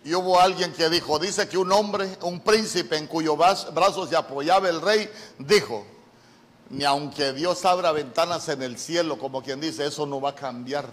[0.09, 4.17] Y hubo alguien que dijo, dice que un hombre, un príncipe en cuyo brazos se
[4.17, 5.07] apoyaba el rey,
[5.39, 5.85] dijo,
[6.71, 10.35] ni aunque Dios abra ventanas en el cielo, como quien dice, eso no va a
[10.35, 10.89] cambiar.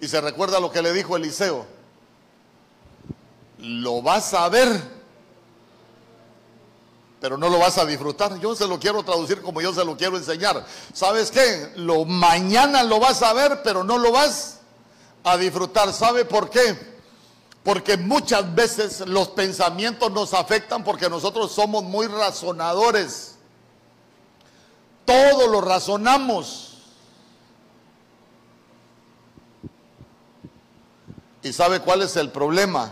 [0.00, 1.64] Y se recuerda lo que le dijo Eliseo,
[3.58, 4.68] lo vas a ver,
[7.20, 8.40] pero no lo vas a disfrutar.
[8.40, 10.66] Yo se lo quiero traducir como yo se lo quiero enseñar.
[10.92, 11.70] ¿Sabes qué?
[11.76, 14.58] Lo mañana lo vas a ver, pero no lo vas
[15.22, 15.92] a disfrutar.
[15.92, 16.97] ¿Sabe por qué?
[17.68, 23.34] Porque muchas veces los pensamientos nos afectan porque nosotros somos muy razonadores.
[25.04, 26.78] Todo lo razonamos.
[31.42, 32.90] ¿Y sabe cuál es el problema?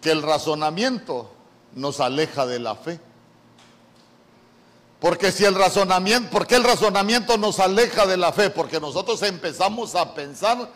[0.00, 1.30] Que el razonamiento
[1.76, 2.98] nos aleja de la fe.
[4.98, 8.50] Porque si el razonamiento, ¿por qué el razonamiento nos aleja de la fe?
[8.50, 10.68] Porque nosotros empezamos a pensar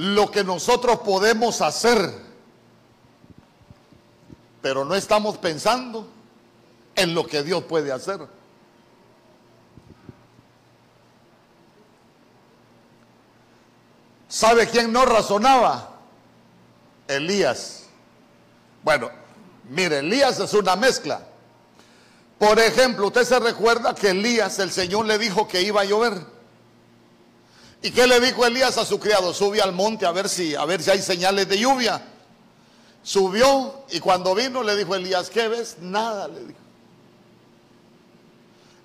[0.00, 2.10] lo que nosotros podemos hacer,
[4.62, 6.08] pero no estamos pensando
[6.96, 8.26] en lo que Dios puede hacer.
[14.26, 15.90] ¿Sabe quién no razonaba?
[17.06, 17.84] Elías.
[18.82, 19.10] Bueno,
[19.68, 21.26] mire, Elías es una mezcla.
[22.38, 26.39] Por ejemplo, usted se recuerda que Elías, el Señor le dijo que iba a llover.
[27.82, 29.32] ¿Y qué le dijo Elías a su criado?
[29.32, 32.02] Sube al monte a ver si, a ver si hay señales de lluvia.
[33.02, 35.78] Subió y cuando vino le dijo Elías, ¿qué ves?
[35.80, 36.60] Nada, le dijo.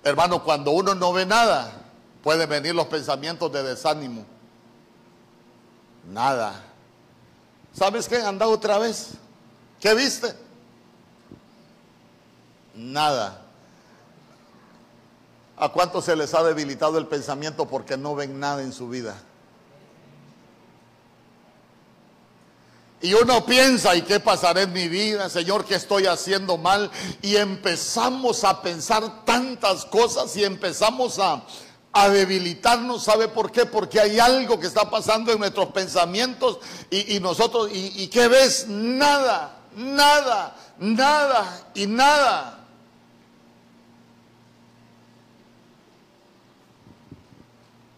[0.02, 1.72] Hermano, cuando uno no ve nada,
[2.22, 4.24] pueden venir los pensamientos de desánimo.
[6.08, 6.62] Nada.
[7.74, 8.22] ¿Sabes qué?
[8.22, 9.10] Anda otra vez.
[9.80, 10.34] ¿Qué viste?
[12.74, 13.45] Nada.
[15.58, 19.16] ¿A cuántos se les ha debilitado el pensamiento porque no ven nada en su vida?
[23.00, 25.28] Y uno piensa, ¿y qué pasará en mi vida?
[25.28, 26.90] Señor, ¿qué estoy haciendo mal?
[27.22, 31.42] Y empezamos a pensar tantas cosas y empezamos a,
[32.10, 33.04] debilitarnos.
[33.04, 33.64] ¿Sabe por qué?
[33.64, 36.58] Porque hay algo que está pasando en nuestros pensamientos
[36.90, 38.66] y, nosotros, y, ¿y qué ves?
[38.68, 42.55] Nada, nada, nada y nada.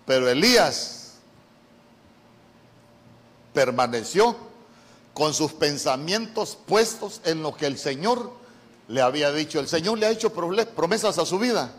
[0.09, 1.17] Pero Elías
[3.53, 4.35] permaneció
[5.13, 8.33] con sus pensamientos puestos en lo que el Señor
[8.89, 9.61] le había dicho.
[9.61, 11.73] El Señor le ha hecho promesas a su vida.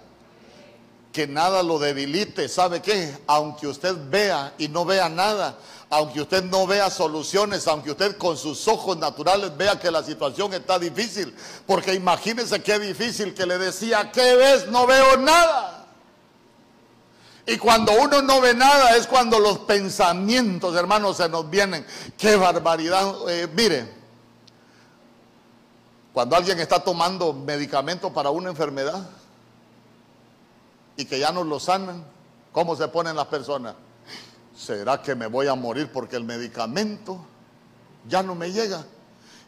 [1.12, 2.48] Que nada lo debilite.
[2.50, 3.18] ¿Sabe qué?
[3.26, 5.58] Aunque usted vea y no vea nada,
[5.90, 10.54] aunque usted no vea soluciones, aunque usted con sus ojos naturales vea que la situación
[10.54, 11.34] está difícil,
[11.66, 14.68] porque imagínese qué difícil que le decía, ¿qué ves?
[14.68, 15.79] No veo nada.
[17.46, 21.86] Y cuando uno no ve nada es cuando los pensamientos, hermanos, se nos vienen.
[22.18, 23.16] Qué barbaridad.
[23.28, 23.92] Eh, mire,
[26.14, 29.10] cuando alguien está tomando medicamento para una enfermedad
[30.98, 32.04] y que ya no lo sanan,
[32.52, 33.76] ¿cómo se ponen las personas?
[34.56, 37.20] ¿Será que me voy a morir porque el medicamento
[38.08, 38.86] ya no me llega?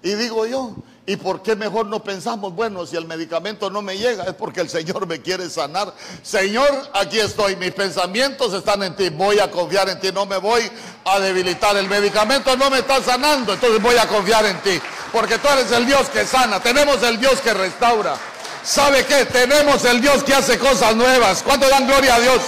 [0.01, 3.97] Y digo yo, ¿y por qué mejor no pensamos, bueno, si el medicamento no me
[3.97, 5.93] llega, es porque el Señor me quiere sanar?
[6.21, 10.37] Señor, aquí estoy, mis pensamientos están en ti, voy a confiar en ti, no me
[10.37, 10.69] voy
[11.05, 11.75] a debilitar.
[11.77, 14.79] El medicamento no me está sanando, entonces voy a confiar en ti,
[15.11, 18.15] porque tú eres el Dios que sana, tenemos el Dios que restaura.
[18.63, 19.25] ¿Sabe qué?
[19.25, 21.41] Tenemos el Dios que hace cosas nuevas.
[21.41, 22.41] ¿Cuánto dan gloria a Dios?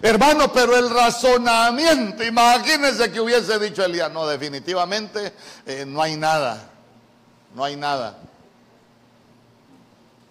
[0.00, 5.32] Hermano, pero el razonamiento, imagínense que hubiese dicho Elías, no, definitivamente
[5.66, 6.70] eh, no hay nada,
[7.54, 8.16] no hay nada.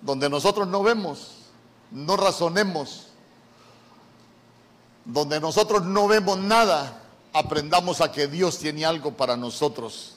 [0.01, 1.31] Donde nosotros no vemos,
[1.91, 3.07] no razonemos,
[5.03, 7.01] donde nosotros no vemos nada,
[7.33, 10.15] aprendamos a que Dios tiene algo para nosotros.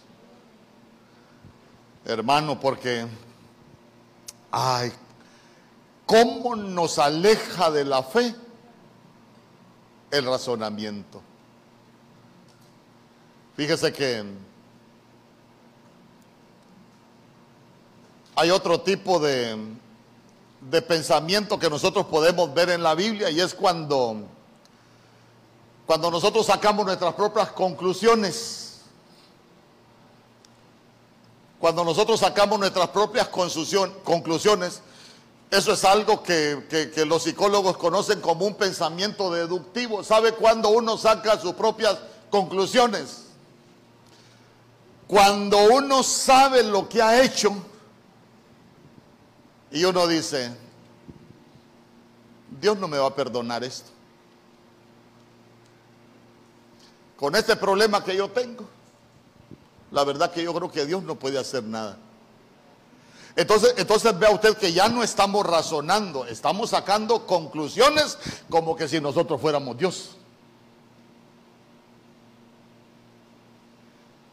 [2.04, 3.04] Hermano, porque,
[4.52, 4.92] ay,
[6.06, 8.34] ¿cómo nos aleja de la fe
[10.10, 11.22] el razonamiento?
[13.56, 14.24] Fíjese que
[18.34, 19.56] hay otro tipo de,
[20.60, 24.26] de pensamiento que nosotros podemos ver en la Biblia y es cuando,
[25.86, 28.80] cuando nosotros sacamos nuestras propias conclusiones.
[31.58, 34.82] Cuando nosotros sacamos nuestras propias conclusiones,
[35.50, 40.04] eso es algo que, que, los psicólogos conocen como un pensamiento deductivo.
[40.04, 41.98] ¿Sabe cuándo uno saca sus propias
[42.30, 43.24] conclusiones?
[45.08, 47.52] Cuando uno sabe lo que ha hecho
[49.72, 50.54] y uno dice,
[52.60, 53.90] Dios no me va a perdonar esto.
[57.16, 58.68] Con este problema que yo tengo,
[59.90, 61.98] la verdad que yo creo que Dios no puede hacer nada.
[63.36, 68.18] Entonces, entonces vea usted que ya no estamos razonando, estamos sacando conclusiones
[68.48, 70.16] como que si nosotros fuéramos Dios.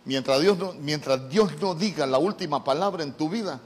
[0.05, 3.59] Mientras Dios no, mientras Dios no diga la última palabra en tu vida,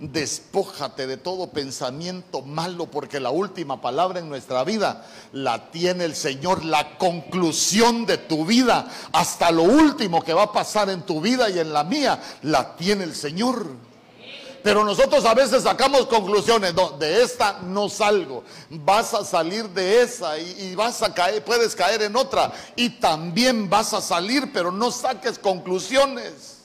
[0.00, 6.14] Despójate de todo pensamiento malo porque la última palabra en nuestra vida la tiene el
[6.14, 6.64] Señor.
[6.64, 11.50] La conclusión de tu vida, hasta lo último que va a pasar en tu vida
[11.50, 13.66] y en la mía, la tiene el Señor.
[14.62, 20.02] Pero nosotros a veces sacamos conclusiones, no, de esta no salgo, vas a salir de
[20.02, 24.72] esa y, vas a caer, puedes caer en otra y también vas a salir, pero
[24.72, 26.56] no saques conclusiones.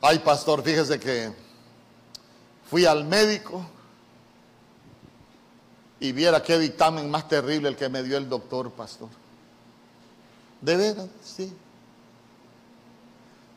[0.00, 1.32] Ay, pastor, fíjese que
[2.68, 3.64] fui al médico
[6.00, 9.21] y viera qué dictamen más terrible el que me dio el doctor, pastor.
[10.62, 11.52] De veras, sí.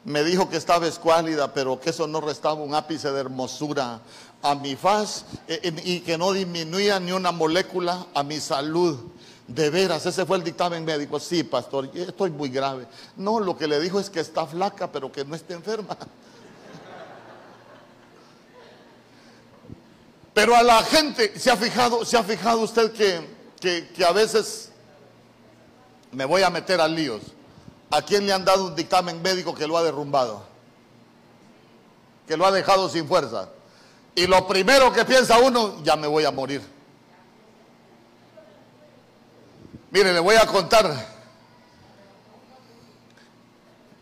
[0.04, 4.02] Me dijo que estaba escuálida, pero que eso no restaba un ápice de hermosura
[4.42, 9.00] a mi faz eh, y que no disminuía ni una molécula a mi salud.
[9.48, 11.20] De veras, ese fue el dictamen médico.
[11.20, 12.88] Sí, pastor, estoy muy grave.
[13.16, 15.98] No, lo que le dijo es que está flaca, pero que no esté enferma.
[20.36, 24.70] Pero a la gente, ¿se ha fijado, ¿se ha fijado usted que, que, a veces
[26.12, 27.22] me voy a meter a líos?
[27.92, 30.44] ¿A quién le han dado un dictamen médico que lo ha derrumbado?
[32.28, 33.50] Que lo ha dejado sin fuerza.
[34.16, 36.62] Y lo primero que piensa uno, ya me voy a morir.
[39.92, 41.16] Mire, le voy a contar.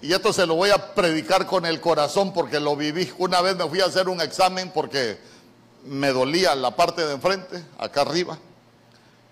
[0.01, 3.11] Y esto se lo voy a predicar con el corazón porque lo viví.
[3.17, 5.17] Una vez me fui a hacer un examen porque
[5.85, 8.37] me dolía la parte de enfrente, acá arriba.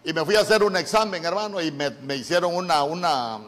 [0.04, 3.40] Y me fui a hacer un examen, hermano, y me, hicieron una, una,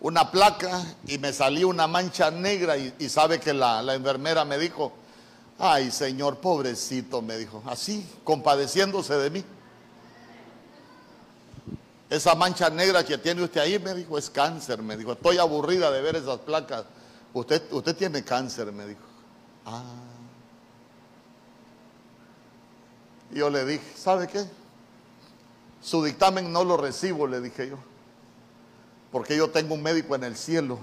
[0.00, 4.58] una placa y me salió una mancha negra y, sabe que la, la, enfermera me
[4.58, 4.92] dijo,
[5.58, 9.44] ay señor, pobrecito, me dijo, así, compadeciéndose de mí.
[12.10, 15.90] Esa mancha negra que tiene usted ahí, me dijo, es cáncer, me dijo, estoy aburrida
[15.90, 16.84] de ver esas placas.
[17.32, 19.00] Usted, usted tiene cáncer, me dijo.
[19.64, 19.82] Ah.
[23.32, 24.44] Y yo le dije, ¿sabe qué?
[25.84, 27.76] Su dictamen no lo recibo, le dije yo.
[29.12, 30.78] Porque yo tengo un médico en el cielo.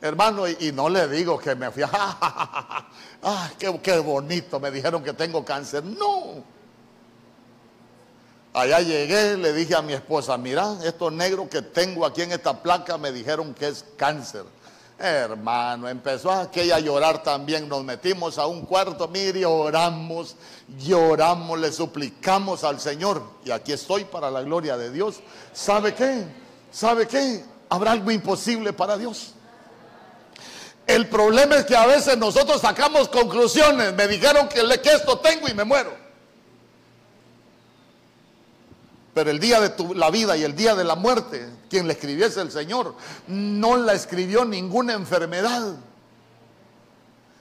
[0.00, 2.88] Hermano, y, no le digo que me fui, ¡ah,
[3.58, 4.58] qué, bonito!
[4.58, 5.84] Me dijeron que tengo cáncer.
[5.84, 6.42] No.
[8.52, 12.60] Allá llegué, le dije a mi esposa, mira, estos negros que tengo aquí en esta
[12.60, 14.44] placa me dijeron que es cáncer.
[15.04, 17.68] Hermano, empezó aquella a llorar también.
[17.68, 20.36] Nos metimos a un cuarto, mire, oramos,
[20.78, 23.20] lloramos, le suplicamos al Señor.
[23.44, 25.16] Y aquí estoy para la gloria de Dios.
[25.52, 26.24] ¿Sabe qué?
[26.70, 27.44] ¿Sabe qué?
[27.68, 29.34] Habrá algo imposible para Dios.
[30.86, 33.92] El problema es que a veces nosotros sacamos conclusiones.
[33.94, 36.01] Me dijeron que, que esto tengo y me muero.
[39.14, 41.92] Pero el día de tu, la vida y el día de la muerte, quien la
[41.92, 42.94] escribiese el Señor,
[43.26, 45.74] no la escribió ninguna enfermedad.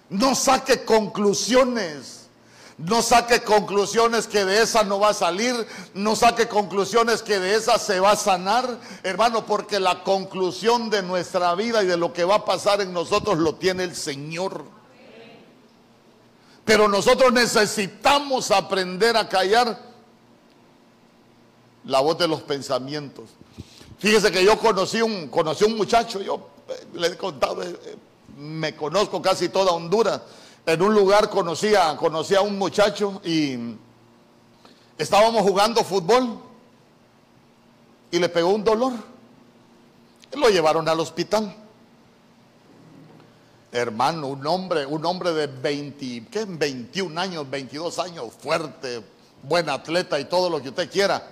[0.09, 2.27] No saque conclusiones.
[2.77, 5.55] No saque conclusiones que de esa no va a salir.
[5.93, 8.77] No saque conclusiones que de esa se va a sanar.
[9.03, 12.91] Hermano, porque la conclusión de nuestra vida y de lo que va a pasar en
[12.91, 14.65] nosotros lo tiene el Señor.
[16.65, 19.90] Pero nosotros necesitamos aprender a callar
[21.85, 23.29] la voz de los pensamientos.
[23.97, 27.75] Fíjese que yo conocí un, conocí un muchacho, yo eh, le he contado, eh,
[28.37, 30.21] me conozco casi toda Honduras.
[30.65, 33.75] en un lugar conocía a un muchacho y
[34.97, 36.39] estábamos jugando fútbol
[38.11, 38.93] y le pegó un dolor.
[40.33, 41.55] Lo llevaron al hospital.
[43.71, 46.45] Hermano, un hombre, un hombre de 20, ¿qué?
[46.45, 49.01] 21 años, 22 años, fuerte,
[49.43, 51.25] buen atleta y todo lo que usted quiera.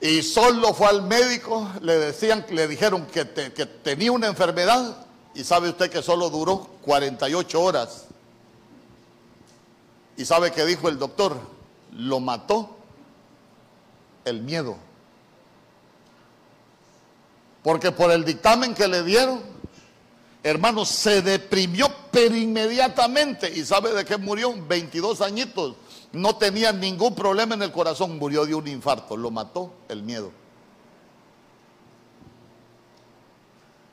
[0.00, 5.44] Y solo fue al médico, le decían, le dijeron que, que tenía una enfermedad y
[5.44, 8.06] sabe usted que solo duró 48 horas.
[10.16, 11.36] Y sabe que dijo el doctor,
[11.92, 12.76] lo mató
[14.24, 14.76] el miedo.
[17.62, 19.42] Porque por el dictamen que le dieron,
[20.42, 23.50] hermano, se deprimió pero inmediatamente.
[23.50, 24.54] ¿Y sabe de qué murió?
[24.68, 25.74] 22 añitos.
[26.14, 29.16] No tenía ningún problema en el corazón, murió de un infarto.
[29.16, 30.30] Lo mató el miedo.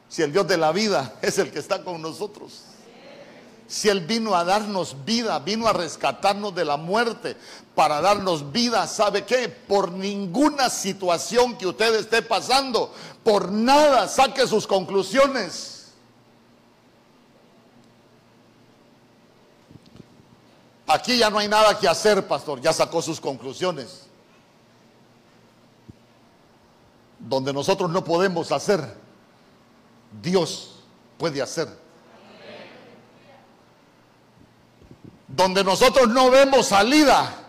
[0.07, 2.63] Si el Dios de la vida es el que está con nosotros.
[3.67, 7.38] Si Él vino a darnos vida, vino a rescatarnos de la muerte,
[7.74, 9.47] para darnos vida, ¿sabe qué?
[9.47, 12.93] Por ninguna situación que usted esté pasando,
[13.24, 15.80] por nada saque sus conclusiones.
[20.93, 24.07] Aquí ya no hay nada que hacer, pastor, ya sacó sus conclusiones.
[27.19, 28.97] Donde nosotros no podemos hacer,
[30.21, 30.83] Dios
[31.17, 31.81] puede hacer.
[35.35, 37.40] donde nosotros no vemos salida,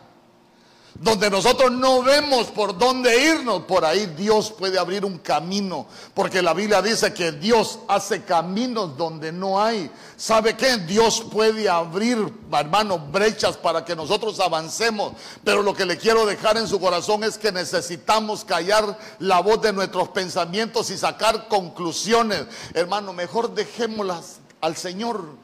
[1.02, 6.40] donde nosotros no vemos por dónde irnos, por ahí Dios puede abrir un camino, porque
[6.40, 9.90] la Biblia dice que Dios hace caminos donde no hay.
[10.16, 10.76] ¿Sabe qué?
[10.76, 16.56] Dios puede abrir, hermano, brechas para que nosotros avancemos, pero lo que le quiero dejar
[16.56, 22.44] en su corazón es que necesitamos callar la voz de nuestros pensamientos y sacar conclusiones.
[22.74, 25.41] Hermano, mejor dejémoslas al Señor.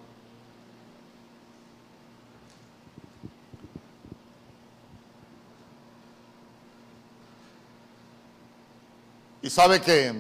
[9.49, 10.15] Y sabe que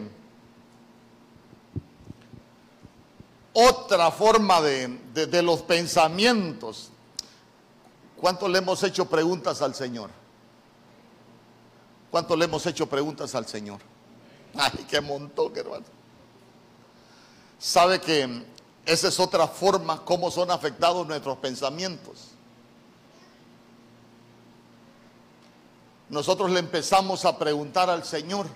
[3.52, 6.88] otra forma de, los pensamientos,
[8.16, 10.08] ¿cuánto le hemos hecho preguntas al Señor?
[12.10, 13.82] ¿Cuánto le hemos hecho preguntas al Señor?
[14.56, 15.84] Ay, qué montón, hermano.
[17.58, 18.46] Sabe que
[18.86, 22.28] esa es otra forma como son afectados nuestros pensamientos.
[26.08, 28.46] Nosotros le empezamos a preguntar al Señor,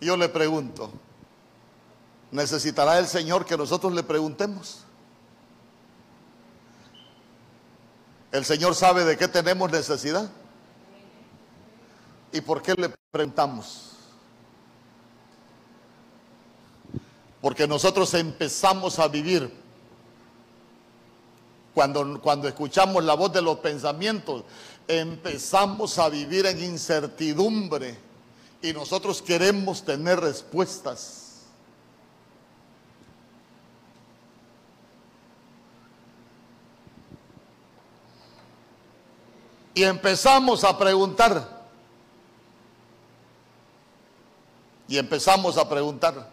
[0.00, 0.92] Yo le pregunto,
[2.30, 4.84] ¿necesitará el Señor que nosotros le preguntemos?
[8.30, 10.30] ¿El Señor sabe de qué tenemos necesidad?
[12.32, 13.92] ¿Y por qué le preguntamos?
[17.40, 19.50] Porque nosotros empezamos a vivir
[21.74, 24.44] cuando, cuando escuchamos la voz de los pensamientos,
[24.86, 28.07] empezamos a vivir en incertidumbre
[28.60, 31.28] y nosotros queremos tener respuestas.
[39.74, 41.66] Y empezamos a preguntar.
[44.88, 46.28] Y empezamos a preguntar.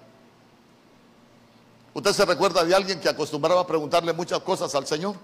[1.93, 5.15] ¿Usted se recuerda de alguien que acostumbraba a preguntarle muchas cosas al Señor?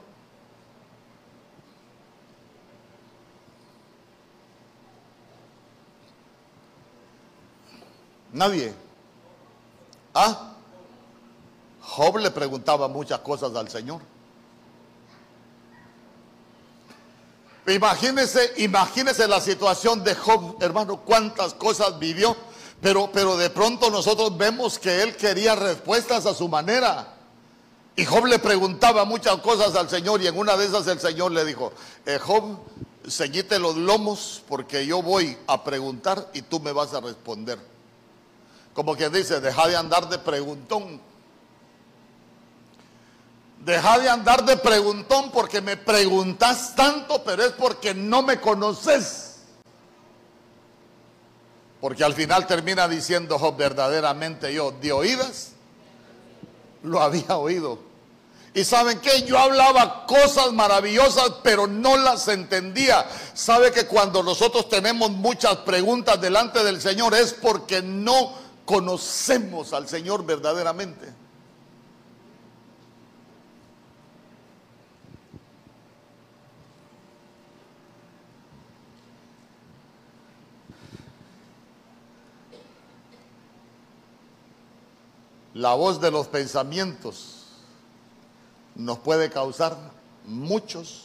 [8.34, 8.74] Nadie.
[10.14, 10.54] ¿Ah?
[11.82, 14.02] Job le preguntaba muchas cosas al Señor.
[17.68, 22.36] Imagínese, imagínese la situación de Job, hermano, cuántas cosas vivió,
[22.82, 27.16] pero, pero de pronto nosotros vemos que él quería respuestas a su manera.
[27.96, 31.32] Y Job le preguntaba muchas cosas al Señor y en una de esas el Señor
[31.34, 31.72] le dijo,
[32.06, 32.58] eh, Job,
[33.08, 37.60] ceñite los lomos porque yo voy a preguntar y tú me vas a responder.
[38.74, 41.02] Como que dice, deja de andar de preguntón.
[43.60, 49.32] Deja de andar de preguntón porque me preguntas tanto, pero es porque no me conoces.
[51.80, 55.52] Porque al final termina diciendo Job, verdaderamente yo de oídas
[56.84, 57.80] lo había oído.
[58.54, 63.06] Y saben que yo hablaba cosas maravillosas, pero no las entendía.
[63.34, 69.88] Sabe que cuando nosotros tenemos muchas preguntas delante del Señor es porque no conocemos al
[69.88, 71.14] Señor verdaderamente.
[85.53, 87.45] La voz de los pensamientos
[88.74, 89.78] nos puede causar
[90.26, 91.03] muchos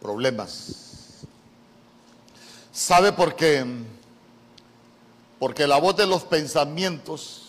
[0.00, 1.24] problemas.
[2.72, 3.64] ¿Sabe por qué?
[5.38, 7.42] Porque la voz de los pensamientos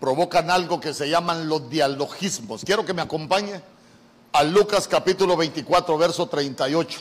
[0.00, 2.64] provocan algo que se llaman los dialogismos.
[2.64, 3.60] Quiero que me acompañe
[4.32, 7.00] a Lucas capítulo 24, verso 38.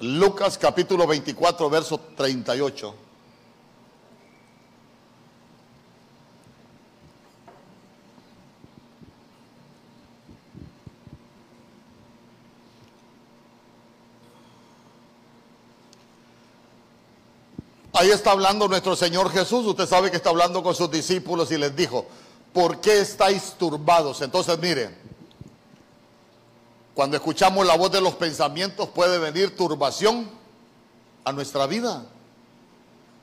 [0.00, 3.03] Lucas capítulo 24, verso 38.
[17.96, 19.64] Ahí está hablando nuestro Señor Jesús.
[19.64, 22.04] Usted sabe que está hablando con sus discípulos y les dijo,
[22.52, 24.20] ¿por qué estáis turbados?
[24.20, 24.90] Entonces, mire,
[26.92, 30.28] cuando escuchamos la voz de los pensamientos puede venir turbación
[31.24, 32.04] a nuestra vida.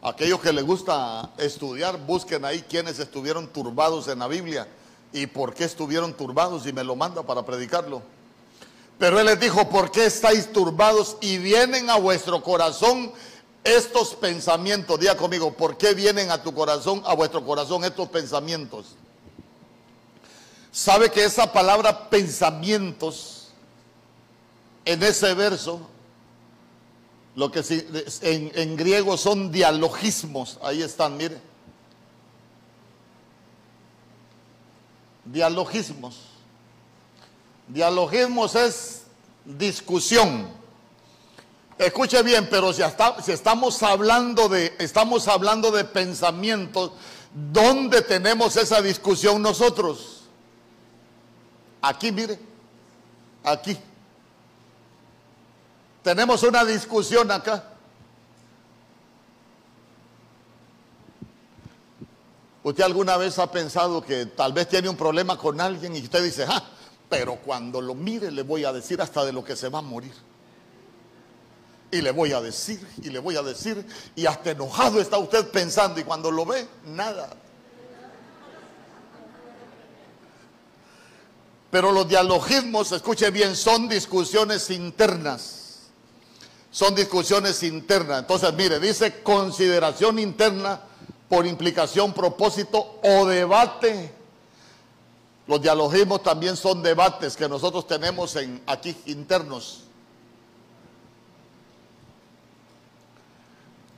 [0.02, 4.70] Aquellos que les gusta estudiar, busquen ahí quienes estuvieron turbados en la Biblia
[5.12, 8.02] y por qué estuvieron turbados y me lo manda para predicarlo.
[8.98, 13.12] Pero Él les dijo, ¿por qué estáis turbados y vienen a vuestro corazón
[13.64, 18.96] estos pensamientos, diga conmigo, ¿por qué vienen a tu corazón, a vuestro corazón estos pensamientos?
[20.72, 23.50] Sabe que esa palabra pensamientos
[24.86, 25.82] en ese verso,
[27.36, 27.60] lo que
[28.22, 31.40] en, en griego son dialogismos, ahí están, mire.
[35.26, 36.18] Dialogismos.
[37.68, 39.04] Dialogismos es
[39.46, 40.61] discusión
[41.82, 42.84] Escuche bien, pero si,
[43.32, 46.92] estamos hablando de estamos hablando de pensamientos,
[47.34, 50.26] ¿dónde tenemos esa discusión nosotros?
[51.82, 52.38] Aquí, mire.
[53.44, 53.76] Aquí.
[56.04, 57.64] Tenemos una discusión acá.
[62.62, 66.24] ¿Usted alguna vez ha pensado que tal vez tiene un problema con alguien y usted
[66.24, 66.64] dice, ah,
[67.10, 69.82] pero cuando lo mire le voy a decir hasta de lo que se va a
[69.82, 70.14] morir?
[71.92, 73.86] Y le voy a decir, y le voy a decir,
[74.16, 77.30] y hasta enojado está usted pensando, y cuando lo ve, nada.
[81.70, 85.62] Pero los dialogismos, escuche bien, son discusiones internas.
[86.70, 88.20] Son discusiones internas.
[88.20, 90.82] Entonces, mire, dice consideración interna
[91.28, 94.14] por implicación, propósito o debate.
[95.48, 99.84] Los dialogismos también son debates que nosotros tenemos en, aquí internos.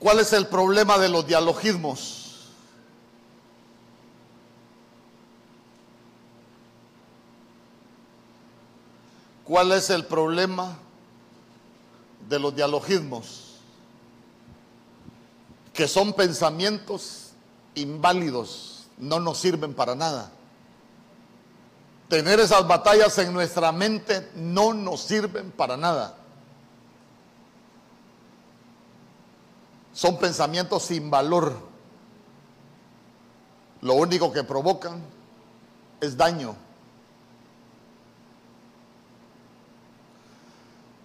[0.03, 2.49] ¿Cuál es el problema de los dialogismos?
[9.45, 10.77] ¿Cuál es el problema
[12.27, 13.59] de los dialogismos?
[15.71, 17.29] Que son pensamientos
[17.73, 20.33] inválidos, no nos sirven para nada.
[22.09, 26.17] Tener esas batallas en nuestra mente no nos sirven para nada.
[29.93, 31.55] Son pensamientos sin valor.
[33.81, 35.03] Lo único que provocan
[36.01, 36.55] es daño.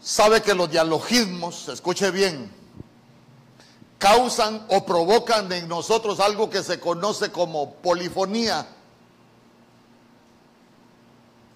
[0.00, 2.50] Sabe que los dialogismos, escuche bien,
[3.98, 8.66] causan o provocan en nosotros algo que se conoce como polifonía.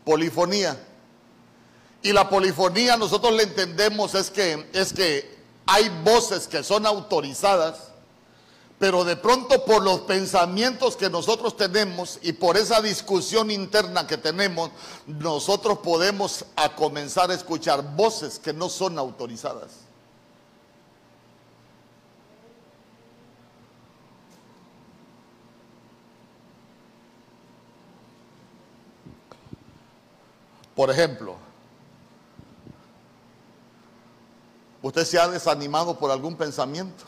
[0.05, 0.76] Polifonía.
[2.03, 7.88] Y la polifonía nosotros le entendemos es que es que hay voces que son autorizadas,
[8.78, 14.18] pero de pronto por los pensamientos que nosotros tenemos y por esa discusión interna que
[14.18, 14.70] tenemos,
[15.06, 19.70] nosotros podemos a comenzar a escuchar voces que no son autorizadas.
[30.74, 31.36] Por ejemplo,
[34.83, 37.05] ¿Usted se ha desanimado por algún pensamiento?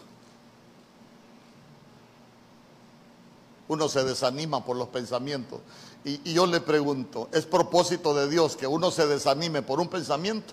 [3.67, 5.61] Uno se desanima por los pensamientos.
[6.05, 10.53] Y, yo le pregunto, ¿es propósito de Dios que uno se desanime por un pensamiento?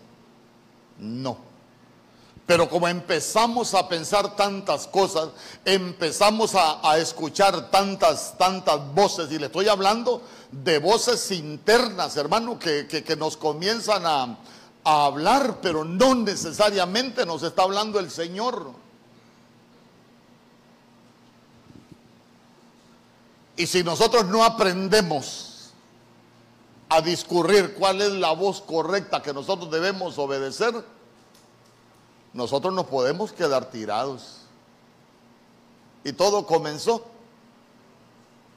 [0.98, 1.38] No.
[2.48, 5.30] Pero como empezamos a pensar tantas cosas,
[5.64, 13.16] empezamos a, escuchar tantas, tantas voces, y le estoy hablando de voces internas, hermano, que
[13.18, 14.38] nos comienzan a,
[14.84, 18.72] a hablar, pero no necesariamente nos está hablando el Señor.
[23.56, 25.72] Y si nosotros no aprendemos
[26.90, 30.84] a discurrir cuál es la voz correcta que nosotros debemos obedecer,
[32.34, 34.38] nosotros nos podemos quedar tirados.
[36.04, 37.06] Y todo comenzó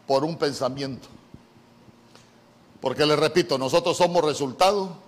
[0.06, 1.08] por un pensamiento.
[2.80, 5.03] Porque le repito, nosotros somos resultado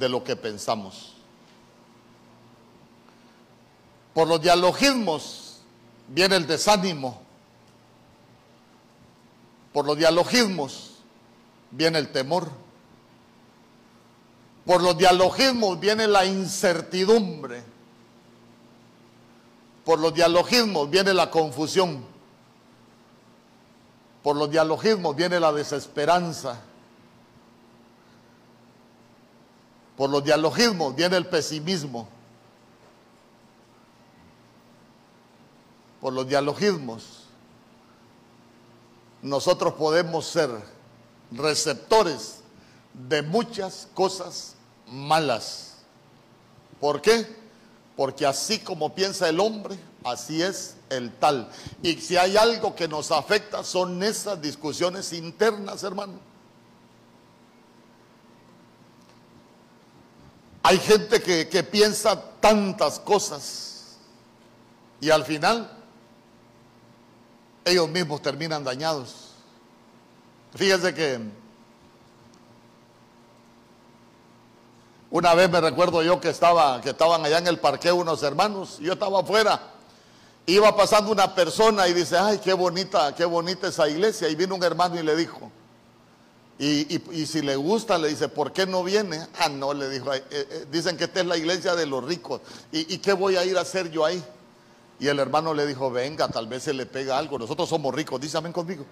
[0.00, 1.12] de lo que pensamos.
[4.14, 5.60] Por los dialogismos
[6.08, 7.20] viene el desánimo.
[9.72, 10.92] Por los dialogismos
[11.70, 12.50] viene el temor.
[14.64, 17.62] Por los dialogismos viene la incertidumbre.
[19.84, 22.04] Por los dialogismos viene la confusión.
[24.22, 26.58] Por los dialogismos viene la desesperanza.
[30.00, 32.08] Por los dialogismos viene el pesimismo.
[36.00, 37.24] Por los dialogismos
[39.20, 40.48] nosotros podemos ser
[41.30, 42.40] receptores
[42.94, 44.54] de muchas cosas
[44.86, 45.74] malas.
[46.80, 47.26] ¿Por qué?
[47.94, 51.50] Porque así como piensa el hombre, así es el tal.
[51.82, 56.29] Y si hay algo que nos afecta son esas discusiones internas, hermano.
[60.62, 63.96] Hay gente que, que piensa tantas cosas
[65.00, 65.70] y al final
[67.64, 69.30] ellos mismos terminan dañados.
[70.54, 71.18] Fíjense que
[75.10, 78.76] una vez me recuerdo yo que estaba que estaban allá en el parque unos hermanos,
[78.80, 79.60] y yo estaba afuera.
[80.46, 84.54] Iba pasando una persona y dice, "Ay, qué bonita, qué bonita esa iglesia." Y vino
[84.54, 85.50] un hermano y le dijo,
[86.62, 89.26] y, si le gusta, le dice, ¿por qué no viene?
[89.38, 92.42] Ah, no, le dijo, eh, eh, dicen que esta es la iglesia de los ricos.
[92.70, 94.22] ¿Y, ¿Y qué voy a ir a hacer yo ahí?
[94.98, 97.38] Y el hermano le dijo, venga, tal vez se le pega algo.
[97.38, 98.84] Nosotros somos ricos, dice amén conmigo.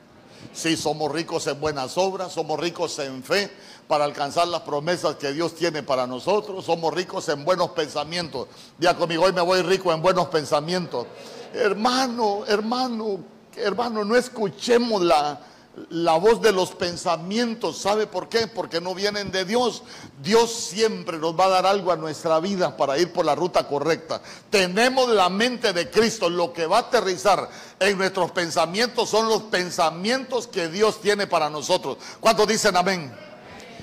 [0.55, 3.51] Sí, somos ricos en buenas obras, somos ricos en fe
[3.87, 8.49] para alcanzar las promesas que Dios tiene para nosotros, somos ricos en buenos pensamientos.
[8.79, 11.07] Ya conmigo, hoy me voy rico en buenos pensamientos.
[11.53, 13.19] Hermano, hermano,
[13.57, 15.41] hermano, no escuchemos la,
[15.91, 17.79] la voz de los pensamientos.
[17.79, 18.47] ¿Sabe por qué?
[18.47, 19.83] Porque no vienen de Dios.
[20.23, 23.67] Dios siempre nos va a dar algo a nuestra vida para ir por la ruta
[23.67, 24.21] correcta.
[24.51, 26.29] Tenemos la mente de Cristo.
[26.29, 27.49] Lo que va a aterrizar
[27.81, 31.99] en nuestros pensamientos son los pensamientos que Dios tiene para nosotros.
[32.21, 33.13] ¿Cuántos dicen amén?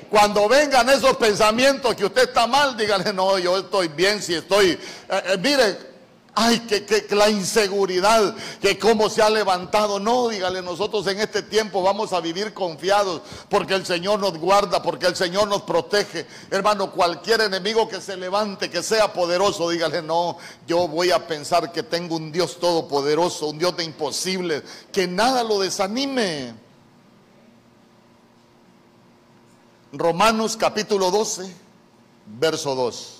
[0.09, 4.71] Cuando vengan esos pensamientos que usted está mal, dígale, no, yo estoy bien si estoy...
[4.71, 4.79] Eh,
[5.09, 5.94] eh, mire,
[6.38, 10.01] Ay, que, la inseguridad, que cómo se ha levantado.
[10.01, 14.83] No, dígale, nosotros en este tiempo vamos a vivir confiados porque el Señor nos guarda,
[14.83, 16.27] porque el Señor nos protege.
[16.51, 21.71] Hermano, cualquier enemigo que se levante, que sea poderoso, dígale, no, yo voy a pensar
[21.71, 24.61] que tengo un Dios todopoderoso, un Dios de imposible,
[24.91, 26.53] que nada lo desanime.
[29.93, 31.49] Romanos capítulo 12,
[32.25, 33.14] verso 2.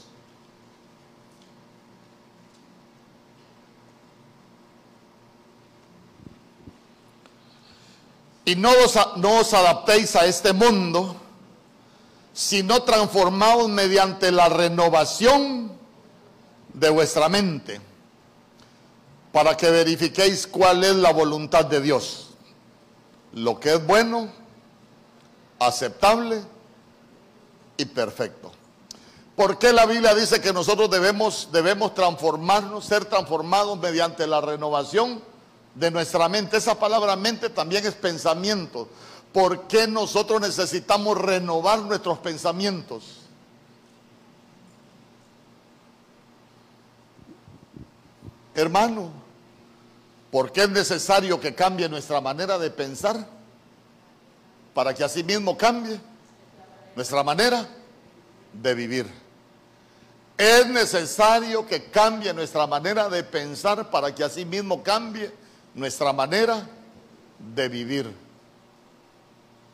[8.46, 11.16] Y no os, adaptéis a este mundo,
[12.32, 15.72] sino transformaos mediante la renovación
[16.72, 17.82] de vuestra mente,
[19.32, 22.30] para que verifiquéis cuál es la voluntad de Dios,
[23.34, 24.30] lo que es bueno,
[25.60, 26.44] aceptable
[27.78, 28.52] y perfecto.
[29.36, 35.22] ¿Por qué la Biblia dice que nosotros debemos, debemos transformarnos, ser transformados mediante la renovación?
[35.76, 36.58] De nuestra mente.
[36.58, 38.88] Esa palabra mente también es pensamiento.
[39.32, 43.22] ¿Por qué nosotros necesitamos renovar nuestros pensamientos?
[48.56, 49.12] Hermano,
[50.32, 53.28] ¿por qué es necesario que cambie nuestra manera de pensar?
[54.74, 56.00] Para que así mismo cambie
[56.96, 57.68] nuestra manera
[58.54, 59.26] de vivir.
[60.38, 65.32] Es necesario que cambie nuestra manera de pensar para que así mismo cambie
[65.76, 66.68] nuestra manera
[67.38, 68.12] de vivir.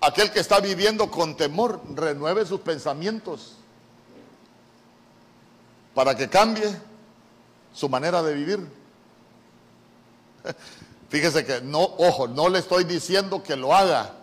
[0.02, 3.56] Aquel que está viviendo con temor, renueve sus pensamientos
[5.94, 6.76] para que cambie
[7.74, 8.68] su manera de vivir.
[11.10, 14.14] Fíjese que no, ojo, no le estoy diciendo que lo haga.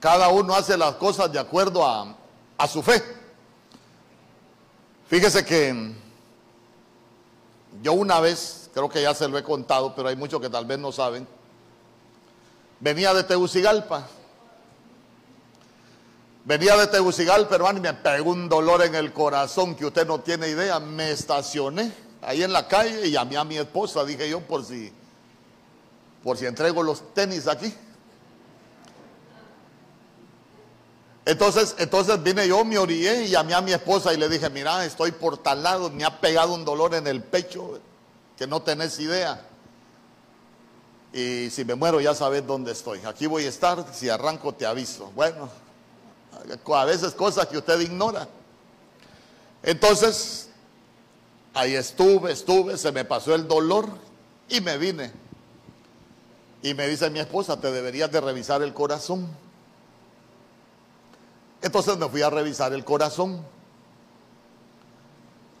[0.00, 2.16] Cada uno hace las cosas de acuerdo a,
[2.58, 3.02] a su fe.
[5.08, 5.92] Fíjese que
[7.80, 10.66] yo una vez creo que ya se lo he contado, pero hay muchos que tal
[10.66, 11.26] vez no saben.
[12.78, 14.06] Venía de Tegucigalpa.
[16.44, 20.20] Venía de Tegucigalpa, hermano, y me pegó un dolor en el corazón que usted no
[20.20, 20.78] tiene idea.
[20.78, 24.92] Me estacioné ahí en la calle y llamé a mi esposa, dije yo, por si,
[26.22, 27.72] por si entrego los tenis aquí.
[31.24, 34.84] Entonces, entonces vine yo, me orillé y llamé a mi esposa y le dije, mira,
[34.84, 37.80] estoy por tal lado, me ha pegado un dolor en el pecho
[38.36, 39.40] que no tenés idea.
[41.12, 43.00] Y si me muero ya sabes dónde estoy.
[43.06, 45.10] Aquí voy a estar, si arranco te aviso.
[45.14, 45.48] Bueno,
[46.74, 48.28] a veces cosas que usted ignora.
[49.62, 50.48] Entonces,
[51.54, 53.88] ahí estuve, estuve, se me pasó el dolor
[54.48, 55.12] y me vine.
[56.62, 59.26] Y me dice mi esposa, te deberías de revisar el corazón.
[61.62, 63.42] Entonces me fui a revisar el corazón.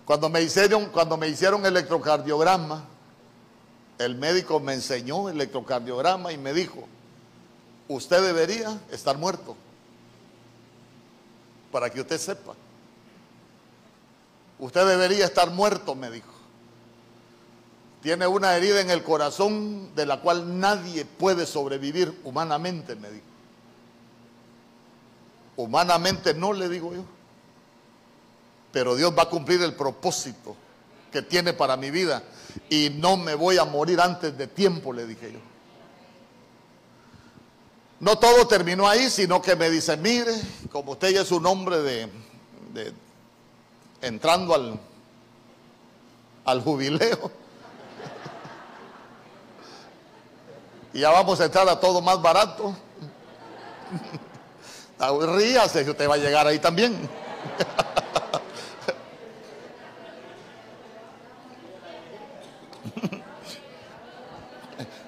[0.06, 2.84] Cuando me hicieron, electrocardiograma,
[3.98, 6.86] el médico me enseñó electrocardiograma y me dijo,
[7.88, 9.56] usted debería estar muerto.
[11.72, 12.54] Para que usted sepa.
[14.60, 16.32] Usted debería estar muerto, me dijo.
[18.00, 23.26] Tiene una herida en el corazón de la cual nadie puede sobrevivir humanamente, me dijo.
[25.56, 27.15] Humanamente no le digo yo.
[28.72, 30.56] Pero Dios va a cumplir el propósito
[31.10, 32.22] que tiene para mi vida.
[32.68, 35.40] Y no me voy a morir antes de tiempo, le dije yo.
[37.98, 40.32] No todo terminó ahí, sino que me dice, mire,
[40.70, 42.10] como usted ya es un hombre de,
[44.02, 44.78] entrando al,
[46.44, 47.30] al jubileo,
[50.92, 52.76] y ya vamos a entrar a todo más barato.
[54.98, 56.96] Ríase usted va a llegar ahí también.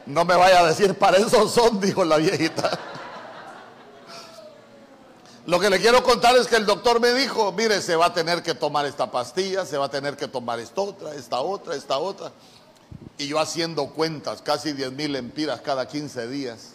[0.08, 2.70] No me vaya a decir, para eso son, dijo la viejita.
[5.44, 8.14] Lo que le quiero contar es que el doctor me dijo, mire, se va a
[8.14, 11.74] tener que tomar esta pastilla, se va a tener que tomar esta otra, esta otra,
[11.74, 12.32] esta otra.
[13.18, 16.70] Y yo haciendo cuentas, casi 10 mil empiras cada 15 días.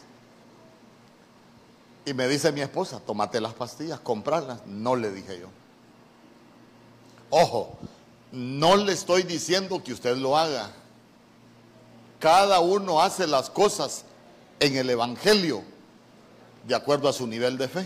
[2.06, 4.64] Y me dice mi esposa, tómate las pastillas, comprarlas.
[4.68, 5.48] No le dije yo.
[7.32, 7.80] Ojo,
[8.32, 10.70] no le estoy diciendo que usted lo haga.
[12.24, 14.06] Cada uno hace las cosas
[14.62, 15.62] en el Evangelio
[16.66, 17.86] de acuerdo a su nivel de fe.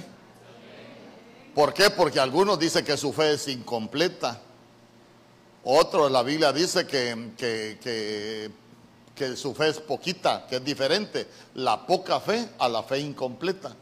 [1.56, 1.90] ¿Por qué?
[1.90, 4.40] Porque algunos dicen que su fe es incompleta.
[5.64, 8.52] Otro, la Biblia dice que, que,
[9.16, 11.28] que su fe es poquita, que es diferente.
[11.56, 13.76] La poca fe a la fe incompleta.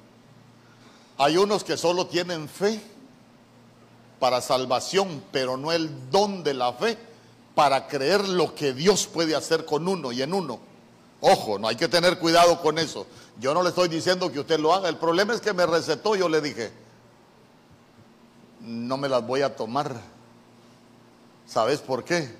[1.17, 2.79] Hay unos que solo tienen fe
[4.21, 6.97] para salvación, pero no el don de la fe
[7.55, 10.59] para creer lo que Dios puede hacer con uno y en uno.
[11.21, 13.07] Ojo, no hay que tener cuidado con eso.
[13.39, 14.89] Yo no le estoy diciendo que usted lo haga.
[14.89, 16.71] El problema es que me recetó, yo le dije,
[18.59, 19.99] no me las voy a tomar.
[21.47, 22.35] ¿Sabes por qué?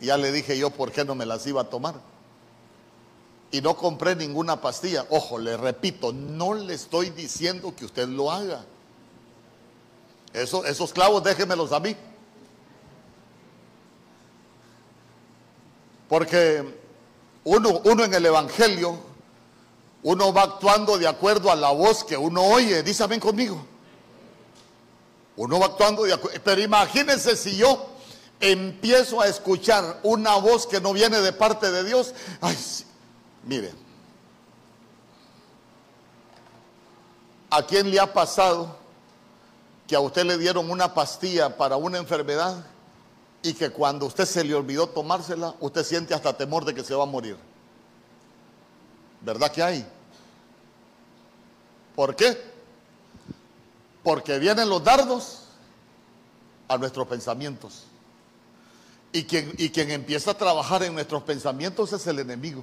[0.00, 1.94] Ya le dije yo por qué no me las iba a tomar
[3.52, 5.06] y no compré ninguna pastilla.
[5.10, 8.64] Ojo, le repito, no le estoy diciendo que usted lo haga.
[10.32, 11.96] Eso, esos clavos déjenmelos a mí.
[16.10, 16.64] Porque
[17.44, 18.98] uno, uno en el Evangelio,
[20.02, 22.82] uno va actuando de acuerdo a la voz que uno oye.
[22.82, 23.64] Dice ven conmigo.
[25.36, 26.40] Uno va actuando de acuerdo.
[26.42, 27.86] Pero imagínense si yo
[28.40, 32.12] empiezo a escuchar una voz que no viene de parte de Dios.
[32.40, 32.58] Ay,
[33.44, 33.72] Mire,
[37.50, 38.76] ¿a quién le ha pasado
[39.86, 42.66] que a usted le dieron una pastilla para una enfermedad
[43.42, 46.94] y que cuando usted se le olvidó tomársela, usted siente hasta temor de que se
[46.94, 47.36] va a morir?
[49.22, 49.86] ¿Verdad que hay?
[51.94, 52.38] ¿Por qué?
[54.02, 55.44] Porque vienen los dardos
[56.68, 57.84] a nuestros pensamientos.
[59.12, 62.62] Y quien, y quien empieza a trabajar en nuestros pensamientos es el enemigo.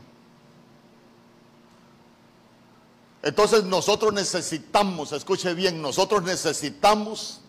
[3.22, 7.42] Entonces nosotros necesitamos, escuche bien, nosotros necesitamos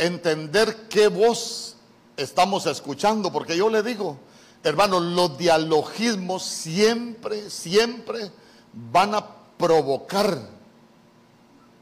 [0.00, 1.76] entender qué voz
[2.16, 4.18] estamos escuchando, porque yo le digo,
[4.62, 8.30] hermanos, los dialogismos siempre, siempre
[8.72, 9.26] van a
[9.56, 10.38] provocar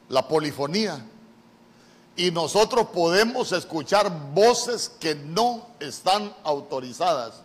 [0.08, 1.04] la polifonía.
[2.16, 7.42] Y nosotros podemos escuchar voces que no están autorizadas.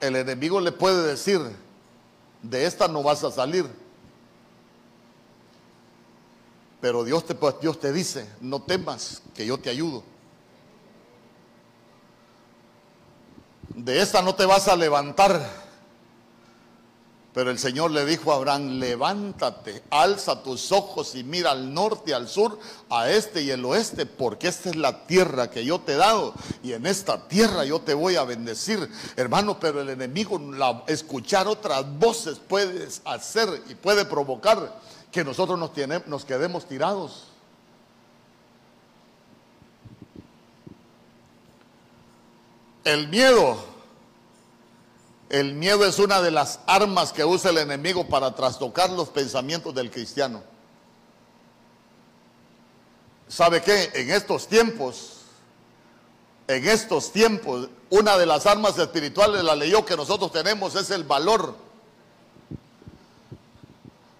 [0.00, 1.40] el enemigo le puede decir,
[2.42, 3.66] de esta no vas a salir.
[6.86, 10.04] Pero Dios te, Dios te dice, no temas, que yo te ayudo.
[13.74, 15.66] De esta no te vas a levantar
[17.36, 22.14] pero el Señor le dijo a Abraham, levántate, alza tus ojos y mira al norte,
[22.14, 22.58] al sur,
[22.88, 26.32] a este y el oeste, porque esta es la tierra que yo te he dado
[26.62, 28.90] y en esta tierra yo te voy a bendecir.
[29.16, 30.40] Hermano, pero el enemigo,
[30.86, 34.80] escuchar otras voces puede hacer y puede provocar
[35.16, 35.70] que nosotros nos,
[36.06, 37.24] nos quedemos tirados.
[42.84, 43.56] El miedo.
[45.30, 49.74] El miedo es una de las armas que usa el enemigo para trastocar los pensamientos
[49.74, 50.42] del cristiano.
[53.26, 53.90] ¿Sabe qué?
[53.94, 55.22] En estos tiempos,
[56.46, 61.04] en estos tiempos, una de las armas espirituales, la leyó que nosotros tenemos es el
[61.04, 61.65] valor.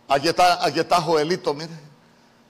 [0.09, 1.87] Aquí está, aquí está Joelito, mire.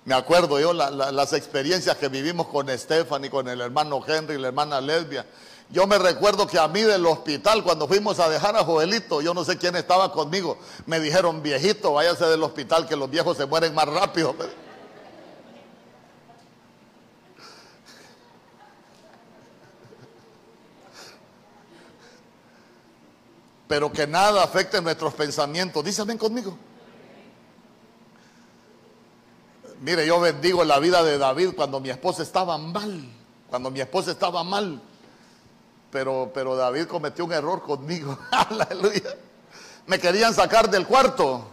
[0.04, 4.80] Me acuerdo yo las experiencias que vivimos con Stephanie, con el hermano Henry, la hermana
[4.80, 5.26] Lesbia.
[5.68, 9.34] Yo me recuerdo que a mí del hospital, cuando fuimos a dejar a Joelito, yo
[9.34, 13.46] no sé quién estaba conmigo, me dijeron, viejito, váyase del hospital, que los viejos se
[13.46, 14.36] mueren más rápido.
[23.66, 25.84] Pero que nada afecte nuestros pensamientos.
[25.84, 26.57] Dísame conmigo.
[29.81, 33.05] Mire, yo bendigo la vida de David cuando mi esposa estaba mal,
[33.49, 34.81] cuando mi esposa estaba mal.
[35.91, 38.18] Pero, pero David cometió un error conmigo.
[38.31, 39.16] Aleluya.
[39.87, 41.47] Me querían sacar del cuarto.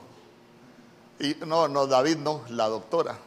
[1.20, 3.18] Y no, no, David no, la doctora.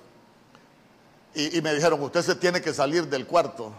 [1.35, 3.73] Y, y me dijeron, usted se tiene que salir del cuarto.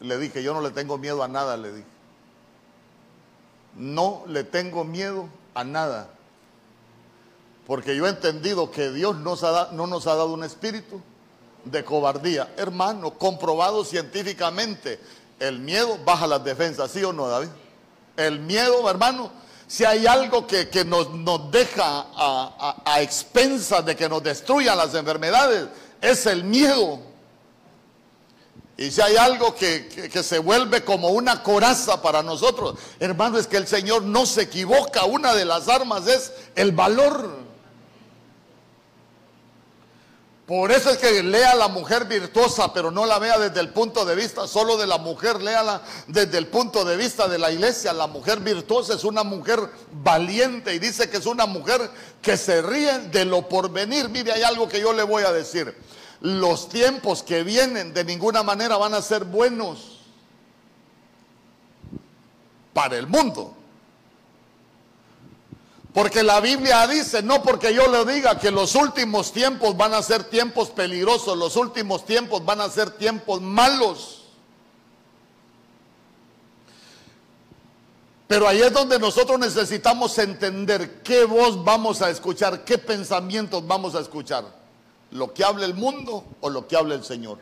[0.00, 1.88] Le dije, yo no le tengo miedo a nada, le dije.
[3.74, 6.10] No le tengo miedo a nada.
[7.68, 9.36] Porque yo he entendido que Dios no
[9.86, 11.02] nos ha dado un espíritu
[11.66, 12.50] de cobardía.
[12.56, 14.98] Hermano, comprobado científicamente,
[15.38, 17.50] el miedo baja las defensas, ¿sí o no, David?
[18.16, 19.30] El miedo, hermano,
[19.66, 21.08] si hay algo que, nos,
[21.50, 25.68] deja a, a, expensas de que nos destruyan las enfermedades,
[26.00, 27.00] es el miedo.
[28.78, 33.46] Y si hay algo que, que, se vuelve como una coraza para nosotros, hermano, es
[33.46, 35.04] que el Señor no se equivoca.
[35.04, 37.47] Una de las armas es el valor.
[40.48, 43.68] Por eso es que lea a la mujer virtuosa, pero no la vea desde el
[43.68, 47.52] punto de vista solo de la mujer, léala desde el punto de vista de la
[47.52, 47.92] iglesia.
[47.92, 49.60] La mujer virtuosa es una mujer
[50.02, 51.90] valiente y dice que es una mujer
[52.22, 54.08] que se ríe de lo porvenir.
[54.08, 55.76] Mire, hay algo que yo le voy a decir.
[56.22, 59.98] Los tiempos que vienen de ninguna manera van a ser buenos
[62.72, 63.54] para el mundo.
[65.98, 70.00] Porque la Biblia dice, no porque yo le diga que los últimos tiempos van a
[70.00, 74.22] ser tiempos peligrosos, los últimos tiempos van a ser tiempos malos.
[78.28, 83.96] Pero ahí es donde nosotros necesitamos entender qué voz vamos a escuchar, qué pensamientos vamos
[83.96, 84.44] a escuchar.
[85.10, 87.38] Lo que habla el mundo o lo que habla el Señor.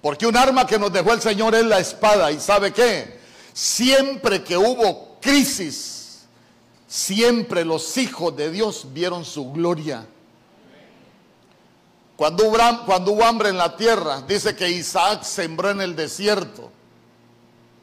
[0.00, 2.32] Porque un arma que nos dejó el Señor es la espada.
[2.32, 3.20] ¿Y sabe qué?
[3.52, 6.01] Siempre que hubo crisis,
[6.92, 10.06] Siempre los hijos de Dios vieron su gloria.
[12.16, 16.70] Cuando hubo, hambre en la tierra, dice que Isaac sembró en el desierto.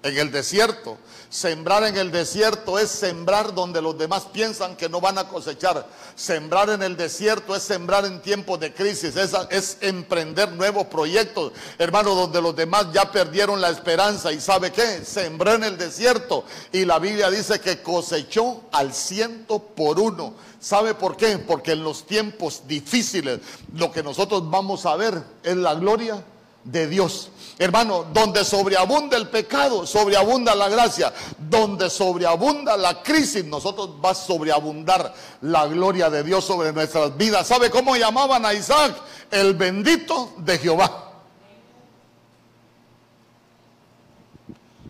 [0.04, 1.00] En el desierto.
[1.30, 5.86] Sembrar en el desierto es sembrar donde los demás piensan que no van a cosechar.
[6.16, 11.52] Sembrar en el desierto es sembrar en tiempos de crisis, es, es emprender nuevos proyectos,
[11.78, 14.32] hermano, donde los demás ya perdieron la esperanza.
[14.32, 15.06] ¿Y sabe qué?
[15.06, 20.34] Sembró en el desierto y la Biblia dice que cosechó al ciento por uno.
[20.60, 21.38] ¿Sabe por qué?
[21.38, 23.40] Porque en los tiempos difíciles
[23.76, 26.24] lo que nosotros vamos a ver es la gloria
[26.64, 27.30] de Dios.
[27.58, 31.14] Hermano, donde sobreabunda el pecado, sobreabunda la gracia.
[31.38, 37.48] Donde sobreabunda la crisis, nosotros va a sobreabundar la gloria de Dios sobre nuestras vidas.
[37.48, 38.96] ¿Sabe cómo llamaban a Isaac?
[39.30, 41.12] El bendito de Jehová.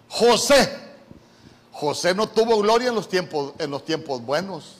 [0.09, 0.77] José.
[1.71, 4.75] José no tuvo gloria en los tiempos, en los tiempos buenos.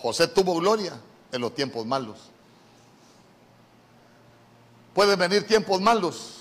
[0.00, 0.98] José tuvo gloria
[1.32, 2.16] en los tiempos malos.
[4.96, 6.36] Pueden venir tiempos malos,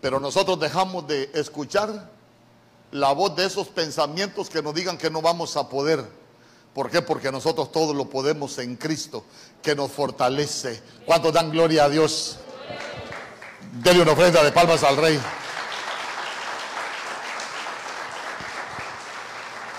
[0.00, 2.10] pero nosotros dejamos de escuchar
[2.90, 6.04] la voz de esos pensamientos que nos digan que no vamos a poder.
[6.74, 7.00] ¿Por qué?
[7.00, 9.22] Porque nosotros todo lo podemos en Cristo,
[9.62, 10.82] que nos fortalece.
[11.06, 12.38] ¿Cuántos dan gloria a Dios?
[13.84, 15.20] Dele una ofrenda de palmas al Rey.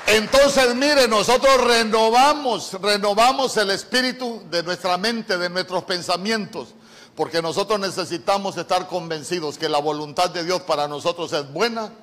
[0.08, 6.76] Entonces, mire, nosotros renovamos, renovamos el espíritu de nuestra mente, de nuestros pensamientos.
[7.22, 11.94] Porque nosotros necesitamos estar convencidos que la voluntad de Dios para nosotros es buena,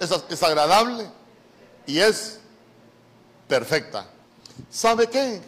[0.00, 1.08] es, agradable
[1.86, 2.40] y es
[3.46, 4.08] perfecta.
[4.68, 5.40] ¿Sabe qué?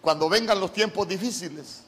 [0.00, 1.82] Cuando vengan los tiempos difíciles,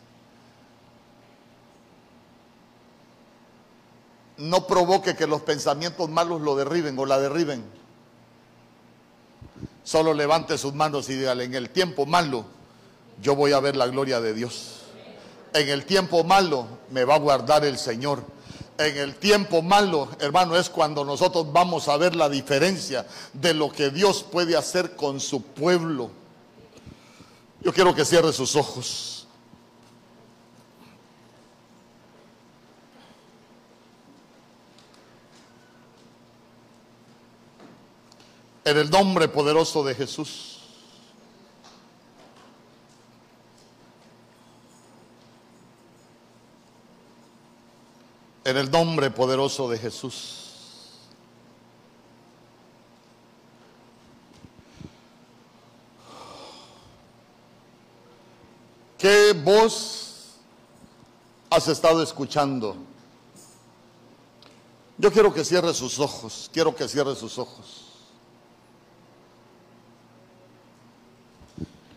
[4.36, 7.64] no provoque que los pensamientos malos lo derriben o la derriben.
[9.84, 12.44] Solo levante sus manos y dígale, en el tiempo malo
[13.20, 14.81] yo voy a ver la gloria de Dios.
[15.54, 18.24] En el tiempo malo me va a guardar el Señor.
[18.78, 23.70] en el tiempo malo, hermano, es cuando nosotros vamos a ver la diferencia de lo
[23.70, 26.10] que Dios puede hacer con su pueblo.
[27.60, 29.28] Yo quiero que cierre sus ojos.
[38.64, 40.61] En el nombre poderoso de Jesús.
[48.52, 50.90] En el nombre poderoso de Jesús.
[58.98, 60.34] ¿Qué voz
[61.48, 62.76] has estado escuchando?
[64.98, 67.86] Yo quiero que cierre sus ojos, quiero que cierre sus ojos.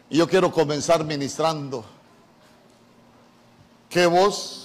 [0.10, 1.84] Y yo quiero comenzar ministrando.
[3.90, 4.65] ¿Qué voz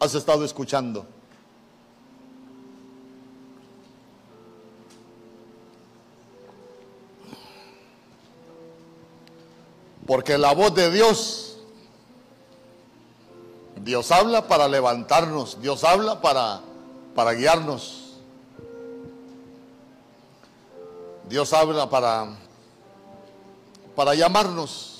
[0.00, 1.06] has estado escuchando?
[10.06, 11.58] Porque la voz de Dios,
[13.82, 16.60] Dios habla para levantarnos, Dios habla para,
[17.14, 18.06] para guiarnos.
[21.28, 22.36] Dios habla para,
[23.96, 24.95] para llamarnos.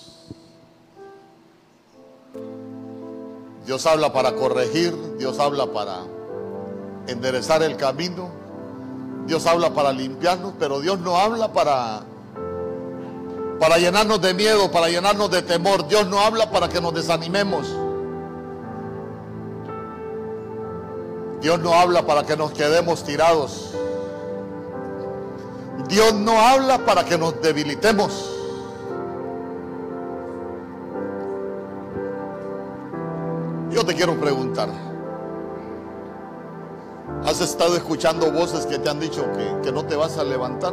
[3.67, 6.03] Dios habla para corregir, Dios habla para
[7.09, 8.31] enderezar el camino,
[9.27, 12.05] Dios habla para limpiarnos, pero Dios no habla para
[13.59, 15.89] para llenarnos de miedo, para llenarnos de temor.
[15.89, 17.67] Dios no habla para que nos desanimemos.
[21.41, 23.73] Dios no habla para que nos quedemos tirados.
[25.89, 28.36] Dios no habla para que nos debilitemos.
[33.77, 34.71] Yo te quiero preguntar,
[37.27, 39.23] ¿has estado escuchando voces que te han dicho
[39.63, 40.73] que, no te vas a levantar?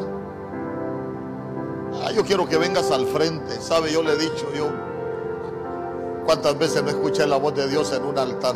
[2.02, 3.92] Ah, yo quiero que vengas al frente, ¿sabe?
[3.92, 4.70] Yo le he dicho, yo,
[6.26, 8.56] ¿cuántas veces no escuché la voz de Dios en un altar?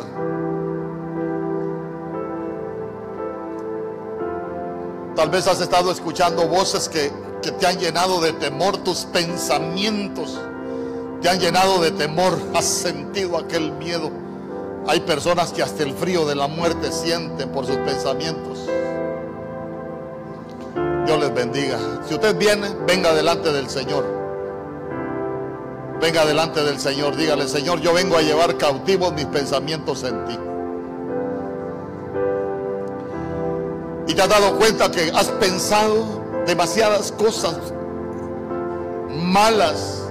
[5.14, 10.40] Tal vez has estado escuchando voces que, que te han llenado de temor, tus pensamientos
[11.20, 14.27] te han llenado de temor, has sentido aquel miedo.
[14.88, 18.66] Hay personas que hasta el frío de la muerte sienten por sus pensamientos.
[21.04, 21.78] Dios les bendiga.
[22.08, 24.06] Si usted viene, venga delante del Señor.
[26.00, 27.16] Venga delante del Señor.
[27.16, 30.38] Dígale, Señor, yo vengo a llevar cautivos mis pensamientos en ti.
[34.06, 37.58] Y te has dado cuenta que has pensado demasiadas cosas
[39.10, 40.02] malas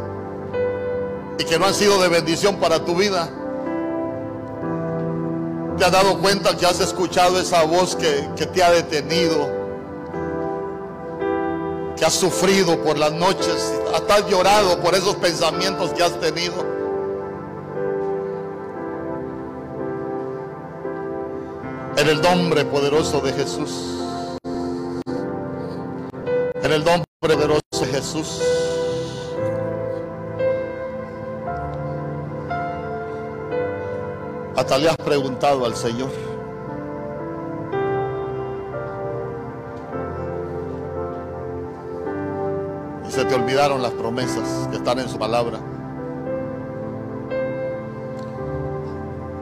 [1.39, 3.28] y que no han sido de bendición para tu vida
[5.78, 9.47] te has dado cuenta que has escuchado esa voz que, te ha detenido,
[11.95, 16.65] que has sufrido por las noches, hasta has llorado por esos pensamientos que has tenido.
[21.97, 23.71] En el nombre poderoso de Jesús.
[26.63, 28.41] En el nombre poderoso de Jesús.
[34.57, 36.09] Hasta le has preguntado al Señor.
[43.07, 45.59] Y se te olvidaron las promesas que están en su palabra.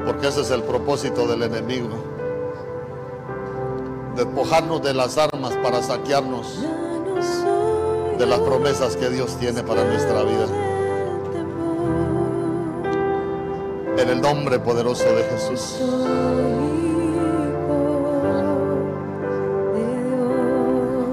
[0.05, 1.95] Porque ese es el propósito del enemigo.
[4.17, 6.59] Despojarnos de las armas para saquearnos
[8.17, 10.74] de las promesas que Dios tiene para nuestra vida.
[13.97, 15.79] En el nombre poderoso de Jesús.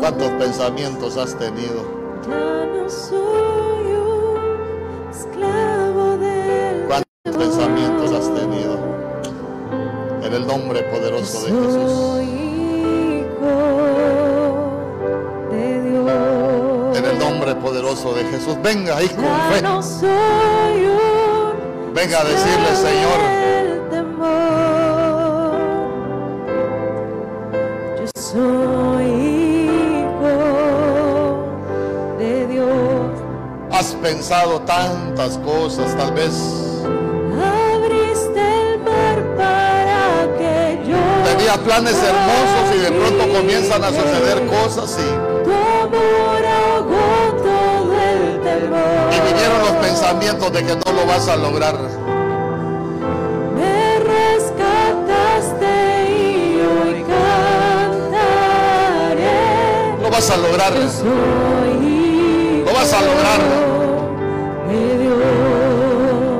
[0.00, 1.84] ¿Cuántos pensamientos has tenido?
[6.88, 8.78] ¿Cuántos pensamientos has tenido?
[10.24, 12.11] En el nombre poderoso de Jesús.
[22.04, 23.18] Venga a decirle, Señor.
[27.96, 29.04] Yo soy
[30.02, 30.34] hijo
[32.18, 32.66] de Dios.
[33.70, 36.34] Has pensado tantas cosas, tal vez.
[37.40, 40.98] Abriste el mar para que yo.
[41.24, 45.44] Tenía planes hermosos y de pronto comienzan a suceder cosas y.
[45.44, 46.42] Tu amor
[46.92, 47.51] temor.
[48.60, 51.74] Y vinieron los pensamientos de que no lo vas a lograr.
[53.56, 55.74] Me rescataste
[56.10, 58.36] y hoy cantaré.
[60.02, 60.72] Lo vas a lograr.
[60.72, 60.78] Lo
[62.74, 63.40] vas a lograr.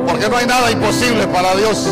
[0.07, 1.89] Porque no hay nada imposible para Dios.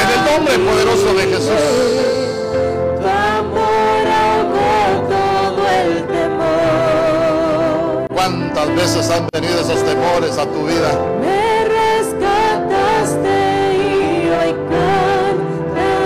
[0.00, 1.93] En el nombre poderoso de Jesús.
[8.64, 10.98] ¿Cuántas veces han venido esos temores a tu vida?
[11.20, 13.28] Me rescataste
[13.76, 16.00] y hoy cantaré.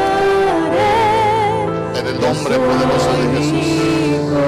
[2.01, 3.53] En el nombre poderoso de Jesús.
[3.53, 4.43] Hijo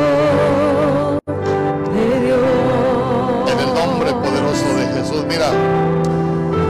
[1.95, 3.51] de Dios.
[3.53, 5.23] En el nombre poderoso de Jesús.
[5.29, 5.49] Mira,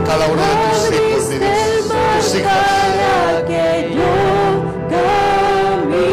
[0.07, 1.89] cada uno de tus hijos, mi Dios,
[2.19, 2.69] tus hijas.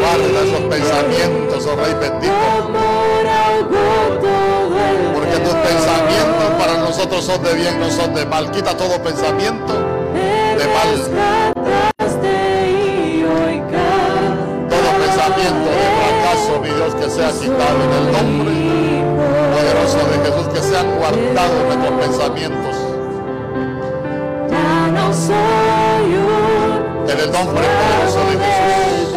[0.00, 2.97] Guarda esos pensamientos, oh Rey bendito.
[6.88, 8.50] Nosotros son de bien, no son de mal.
[8.50, 10.90] Quita todo pensamiento de mal.
[14.70, 18.54] Todo pensamiento de fracaso, mi Dios, que sea quitado en el nombre
[19.52, 22.76] poderoso de Jesús, que sean guardados nuestros pensamientos.
[27.06, 29.08] En el nombre poderoso de Jesús.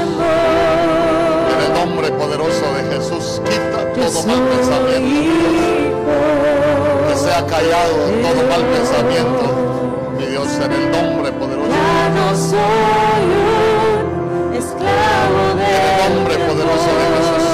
[1.54, 5.91] En el nombre poderoso de Jesús, quita todo mal pensamiento.
[7.08, 9.44] Que sea callado todo mal pensamiento.
[10.18, 11.70] Mi Dios, en el nombre poderoso.
[11.70, 13.26] Ya no soy
[14.48, 17.46] un esclavo En del el nombre poderoso de Jesús.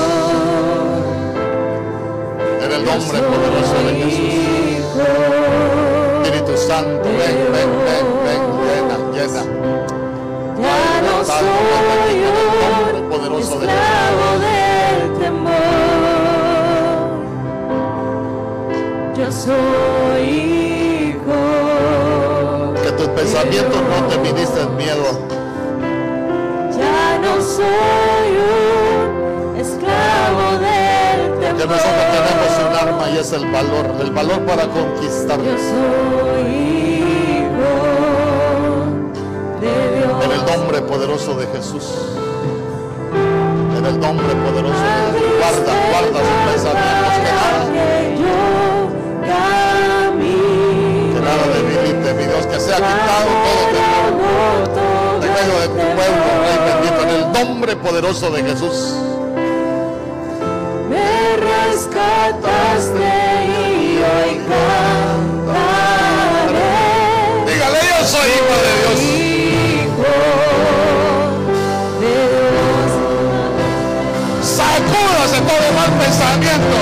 [2.63, 4.37] En el nombre poderoso de Jesús.
[6.23, 9.41] Espíritu Santo, ven, ven, ven, ven, llena, llena.
[10.61, 13.67] Ya no soy en un poderoso de
[19.47, 20.23] soy
[21.07, 21.39] hijo.
[22.83, 25.07] Que tus pensamientos no te ministren miedo.
[26.77, 31.75] Ya no soy un esclavo del Que temor.
[31.75, 35.39] nosotros tenemos un arma y es el valor, el valor para conquistar.
[35.39, 36.41] Yo soy
[37.39, 37.71] hijo
[39.61, 40.25] de Dios.
[40.25, 41.85] En el nombre poderoso de Jesús.
[43.77, 45.37] En el nombre poderoso de Jesús.
[45.39, 47.13] Guarda, guarda sus pensamientos.
[47.15, 48.66] Que nada,
[51.37, 52.45] que nada debilite, mi Dios.
[52.45, 54.67] Que sea quitado todo temor.
[55.23, 56.99] En medio de tu pueblo, Rey bendito.
[57.03, 58.95] En el nombre poderoso de Jesús.
[60.89, 63.09] Me rescataste
[63.45, 63.49] y
[63.97, 65.85] hoy cantaré.
[67.45, 68.95] Dígale, yo soy hijo de Dios.
[69.01, 70.13] Hijo
[72.01, 72.15] de
[72.47, 72.89] Dios.
[74.41, 76.77] Sacúdase todo mal pensamiento.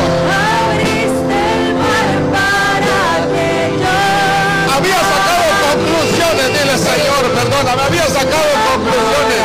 [8.26, 9.41] Sacado conclusiones.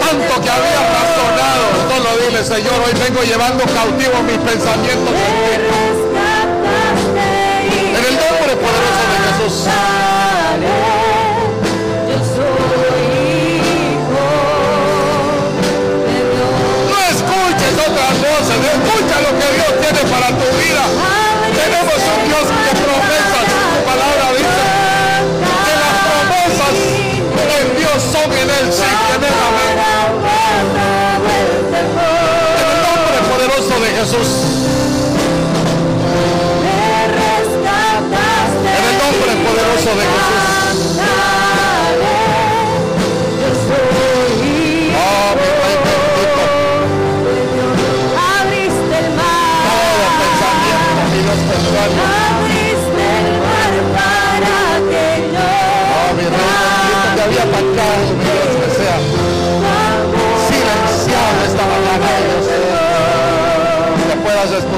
[0.00, 1.64] Tanto que había razonado.
[1.88, 5.14] Solo dile, Señor, hoy vengo llevando cautivo mis pensamientos
[7.88, 9.56] en el nombre poderoso de Jesús.
[16.88, 18.58] No escuches otras voces.
[18.68, 20.84] Escucha lo que Dios tiene para tu vida.
[21.54, 23.07] Tenemos un Dios que promesas.
[28.68, 29.32] En Él.
[29.48, 29.78] Amén.
[31.68, 34.28] En el nombre poderoso de Jesús.
[38.64, 40.57] En el nombre poderoso de Jesús.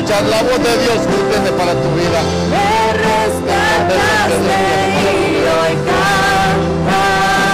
[0.00, 0.98] Escuchar la voz de Dios
[1.44, 2.20] que para tu vida.
[2.50, 4.60] me rescataste
[4.96, 5.74] y hoy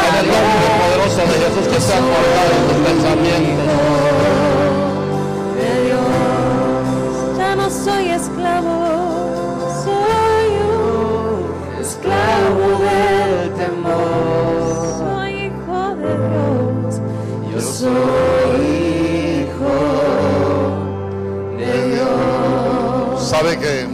[0.06, 3.66] En el nombre poderoso de Jesús, que sean guardados tus pensamientos.
[5.58, 7.38] de Dios.
[7.38, 8.74] Ya no soy esclavo,
[9.84, 14.86] soy un esclavo del temor.
[14.98, 17.00] Soy hijo de Dios,
[17.52, 18.45] yo soy
[23.36, 23.86] Sabe que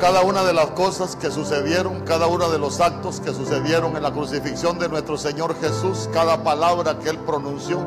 [0.00, 4.02] cada una de las cosas que sucedieron, cada uno de los actos que sucedieron en
[4.02, 7.78] la crucifixión de nuestro Señor Jesús, cada palabra que Él pronunció,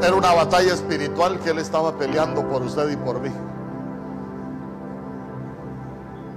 [0.00, 3.30] era una batalla espiritual que Él estaba peleando por usted y por mí.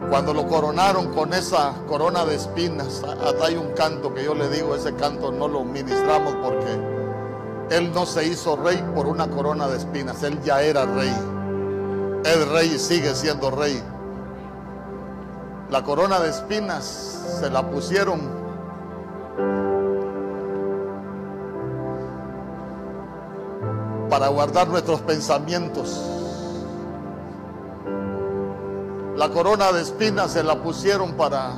[0.09, 4.49] Cuando lo coronaron con esa corona de espinas, hasta hay un canto que yo le
[4.49, 6.94] digo, ese canto no lo ministramos porque
[7.69, 11.13] él no se hizo rey por una corona de espinas, él ya era rey.
[12.23, 13.81] Es rey sigue siendo rey.
[15.69, 18.21] La corona de espinas se la pusieron
[24.09, 26.01] para guardar nuestros pensamientos.
[29.15, 31.53] La corona de espinas se la pusieron para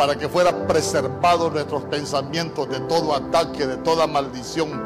[0.00, 4.82] para que fuera preservado nuestros pensamientos de todo ataque, de toda maldición.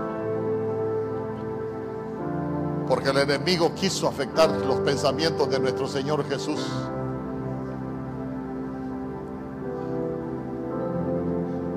[2.88, 6.58] Porque el enemigo quiso afectar los pensamientos de nuestro Señor Jesús.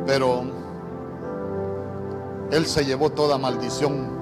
[0.07, 0.41] Pero
[2.49, 4.17] Él se llevó toda maldición.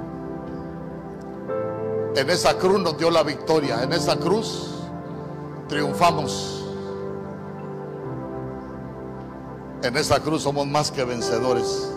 [2.18, 3.82] En esa cruz nos dio la victoria.
[3.82, 4.72] En esa cruz
[5.70, 6.55] triunfamos.
[9.86, 11.94] En esa cruz somos más que vencedores.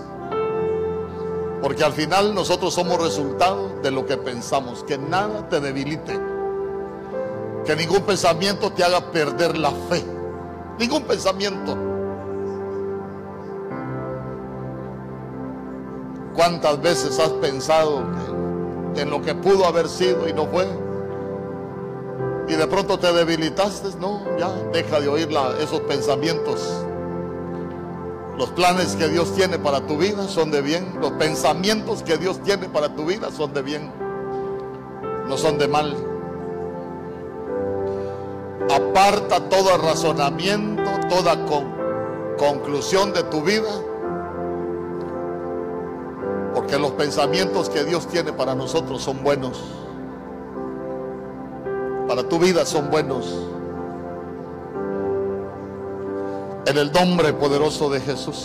[1.62, 4.84] Porque al final nosotros somos resultado de lo que pensamos.
[4.84, 6.20] Que nada te debilite.
[7.64, 10.04] Que ningún pensamiento te haga perder la fe.
[10.78, 11.78] Ningún pensamiento.
[16.34, 18.02] ¿Cuántas veces has pensado
[18.96, 20.68] en lo que pudo haber sido y no fue?
[22.48, 23.96] Y de pronto te debilitaste.
[23.98, 26.84] No, ya deja de oír esos pensamientos.
[28.38, 30.96] Los planes que Dios tiene para tu vida son de bien.
[31.00, 33.90] Los pensamientos que Dios tiene para tu vida son de bien.
[35.28, 35.96] No son de mal.
[38.70, 41.66] Aparta todo razonamiento, toda con-
[42.38, 43.68] conclusión de tu vida.
[46.54, 49.60] Porque los pensamientos que Dios tiene para nosotros son buenos.
[52.06, 53.48] Para tu vida son buenos.
[56.68, 58.36] En el nombre poderoso de Jesús.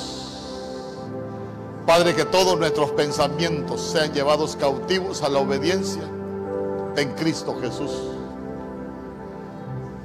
[1.85, 6.03] Padre, que todos nuestros pensamientos sean llevados cautivos a la obediencia
[6.95, 7.91] en Cristo Jesús.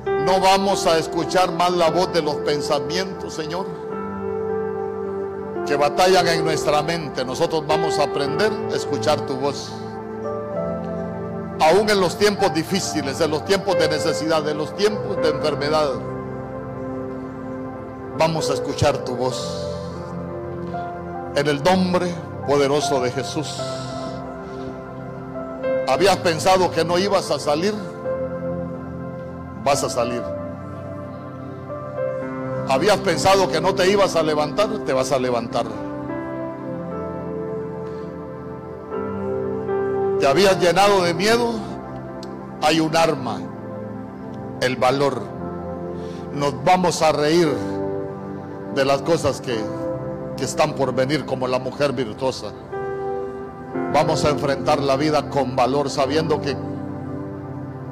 [0.04, 3.66] No vamos a escuchar más la voz de los pensamientos, Señor,
[5.64, 7.24] que batallan en nuestra mente.
[7.24, 9.70] Nosotros vamos a aprender a escuchar tu voz.
[11.60, 15.92] Aún en los tiempos difíciles, en los tiempos de necesidad, en los tiempos de enfermedad,
[18.18, 19.64] vamos a escuchar tu voz.
[21.36, 22.12] En el nombre
[22.46, 23.60] poderoso de Jesús.
[25.86, 27.72] ¿Habías pensado que no ibas a salir?
[29.64, 30.22] Vas a salir.
[32.68, 34.68] ¿Habías pensado que no te ibas a levantar?
[34.84, 35.66] Te vas a levantar.
[40.18, 41.52] ¿Te habías llenado de miedo?
[42.62, 43.38] Hay un arma,
[44.60, 45.22] el valor.
[46.34, 47.77] Nos vamos a reír
[48.78, 49.58] de las cosas que,
[50.36, 52.52] que están por venir como la mujer virtuosa.
[53.92, 56.56] Vamos a enfrentar la vida con valor sabiendo que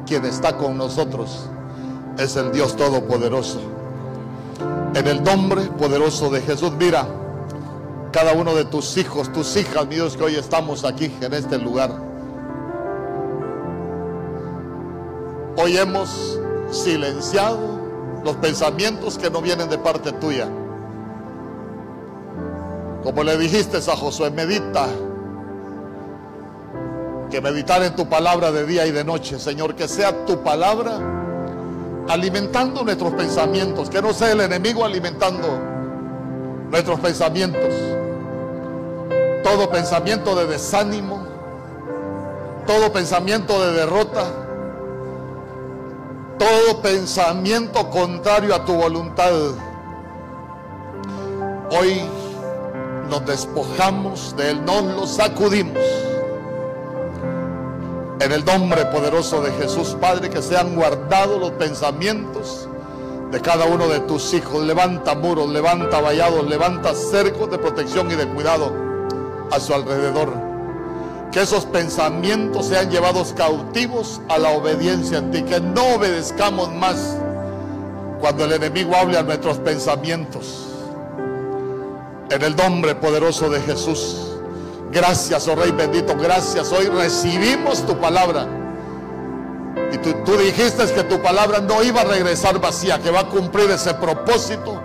[0.07, 1.49] quien está con nosotros
[2.19, 3.59] es el Dios Todopoderoso.
[4.95, 7.05] En el nombre poderoso de Jesús, mira
[8.13, 11.59] cada uno de tus hijos, tus hijas, mi Dios, que hoy estamos aquí en este
[11.59, 11.91] lugar.
[15.57, 16.39] Hoy hemos
[16.71, 17.59] silenciado
[18.23, 20.49] los pensamientos que no vienen de parte tuya.
[23.07, 24.89] Como le dijiste a Josué, medita.
[27.31, 30.99] Que meditar en tu palabra de día y de noche, Señor, que sea tu palabra
[32.09, 35.47] alimentando nuestros pensamientos, que no sea el enemigo alimentando
[36.69, 37.73] nuestros pensamientos.
[39.45, 41.25] Todo pensamiento de desánimo,
[42.67, 44.25] todo pensamiento de derrota,
[46.41, 49.31] todo pensamiento contrario a tu voluntad.
[51.71, 52.03] Hoy
[53.09, 55.83] nos despojamos de él, nos lo sacudimos.
[58.21, 62.69] En el nombre poderoso de Jesús, Padre, que sean guardados los pensamientos
[63.31, 64.65] de cada uno de tus hijos.
[64.65, 68.73] Levanta muros, levanta vallados, levanta cercos de protección y de cuidado
[69.51, 70.33] a su alrededor.
[71.31, 75.43] Que esos pensamientos sean llevados cautivos a la obediencia en ti.
[75.43, 77.19] Que no obedezcamos más
[78.21, 80.66] cuando el enemigo hable a nuestros pensamientos.
[82.29, 84.33] En el nombre poderoso de Jesús.
[84.91, 86.17] Gracias, oh Rey bendito.
[86.17, 86.73] Gracias.
[86.73, 88.47] Hoy recibimos tu palabra.
[89.93, 93.29] Y tú, tú dijiste que tu palabra no iba a regresar vacía, que va a
[93.29, 94.83] cumplir ese propósito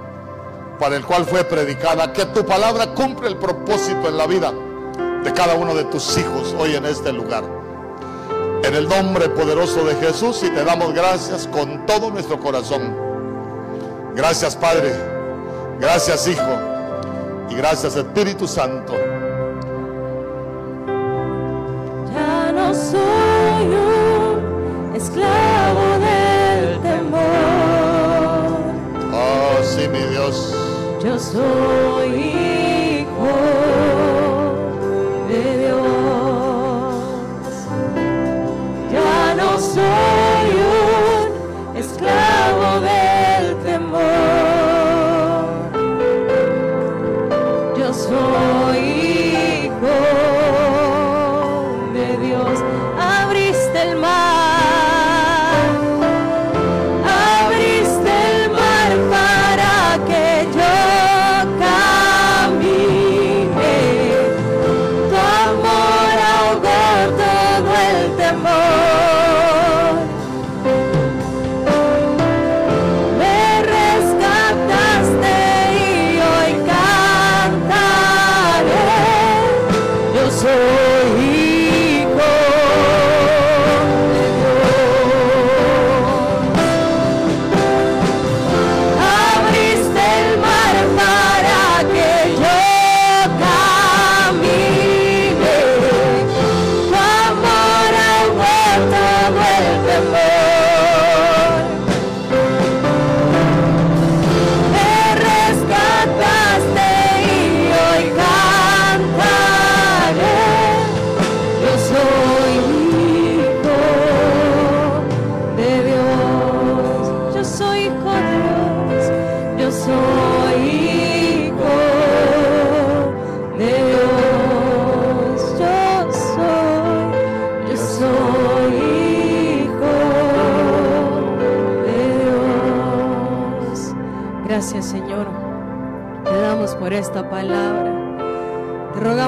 [0.79, 2.13] para el cual fue predicada.
[2.13, 4.53] Que tu palabra cumple el propósito en la vida
[5.23, 7.43] de cada uno de tus hijos hoy en este lugar.
[8.63, 12.95] En el nombre poderoso de Jesús y te damos gracias con todo nuestro corazón.
[14.13, 14.93] Gracias Padre,
[15.79, 16.71] gracias Hijo
[17.51, 18.93] y gracias Espíritu Santo.
[22.13, 27.21] Ya no soy un esclavo del temor.
[29.13, 30.55] Oh, sí, mi Dios.
[31.03, 32.40] Yo soy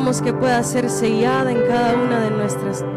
[0.03, 2.29] Que pueda ser sellada en cada una de,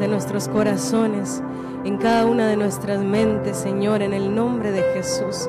[0.00, 1.42] de nuestros corazones,
[1.84, 5.48] en cada una de nuestras mentes, Señor, en el nombre de Jesús.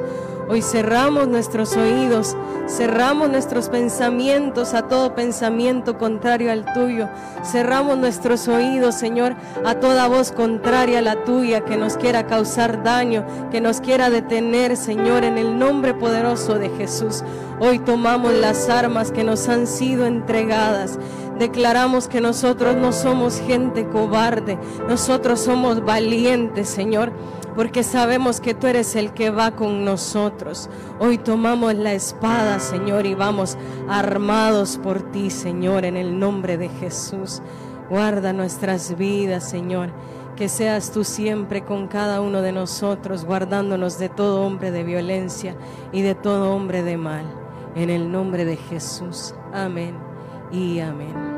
[0.50, 2.38] Hoy cerramos nuestros oídos,
[2.70, 7.10] cerramos nuestros pensamientos a todo pensamiento contrario al tuyo.
[7.44, 9.36] Cerramos nuestros oídos, Señor,
[9.66, 14.10] a toda voz contraria a la tuya que nos quiera causar daño, que nos quiera
[14.10, 17.26] detener, Señor, en el nombre poderoso de Jesús.
[17.60, 20.97] Hoy tomamos las armas que nos han sido entregadas.
[21.40, 24.58] Declaramos que nosotros no somos gente cobarde,
[24.88, 27.12] nosotros somos valientes, Señor
[27.58, 30.70] porque sabemos que tú eres el que va con nosotros.
[31.00, 33.58] Hoy tomamos la espada, Señor, y vamos
[33.90, 37.42] armados por ti, Señor, en el nombre de Jesús.
[37.90, 39.90] Guarda nuestras vidas, Señor.
[40.36, 45.56] Que seas tú siempre con cada uno de nosotros, guardándonos de todo hombre de violencia
[45.92, 47.26] y de todo hombre de mal.
[47.74, 49.34] En el nombre de Jesús.
[49.52, 50.07] Amén
[50.52, 51.37] y amén.